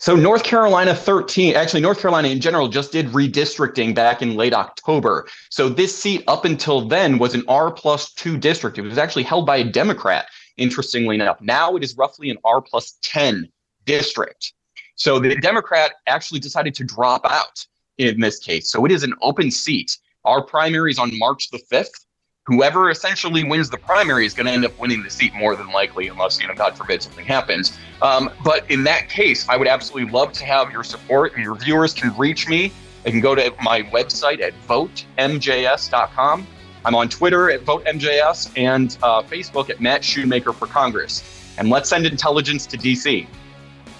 [0.00, 4.54] So North Carolina 13, actually North Carolina in general just did redistricting back in late
[4.54, 5.26] October.
[5.50, 8.78] So this seat up until then was an R plus two district.
[8.78, 10.26] It was actually held by a Democrat,
[10.56, 11.40] interestingly enough.
[11.40, 13.48] Now it is roughly an R plus 10
[13.86, 14.52] district.
[14.94, 17.66] So the Democrat actually decided to drop out
[17.98, 18.70] in this case.
[18.70, 19.98] So it is an open seat.
[20.24, 22.04] Our primary is on March the 5th.
[22.48, 25.68] Whoever essentially wins the primary is going to end up winning the seat more than
[25.68, 27.78] likely, unless, you know, God forbid something happens.
[28.00, 31.56] Um, but in that case, I would absolutely love to have your support, and your
[31.56, 32.72] viewers can reach me.
[33.02, 36.46] They can go to my website at votemjs.com.
[36.86, 41.52] I'm on Twitter at votemjs and uh, Facebook at Matt Shoemaker for Congress.
[41.58, 43.26] And let's send intelligence to DC.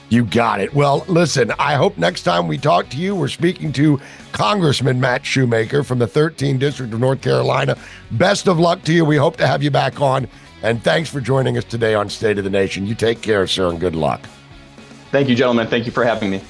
[0.08, 0.72] You got it.
[0.72, 4.00] Well, listen, I hope next time we talk to you, we're speaking to
[4.32, 7.76] Congressman Matt Shoemaker from the 13th District of North Carolina.
[8.12, 9.04] Best of luck to you.
[9.04, 10.28] We hope to have you back on.
[10.62, 12.86] And thanks for joining us today on State of the Nation.
[12.86, 14.20] You take care, sir, and good luck.
[15.10, 15.68] Thank you, gentlemen.
[15.68, 16.42] Thank you for having me.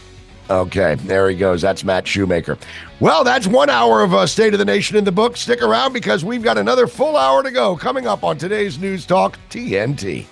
[0.50, 1.60] Okay, there he goes.
[1.60, 2.56] That's Matt Shoemaker.
[3.00, 5.36] Well, that's one hour of uh, State of the Nation in the book.
[5.36, 9.04] Stick around because we've got another full hour to go coming up on today's News
[9.04, 10.24] Talk TNT.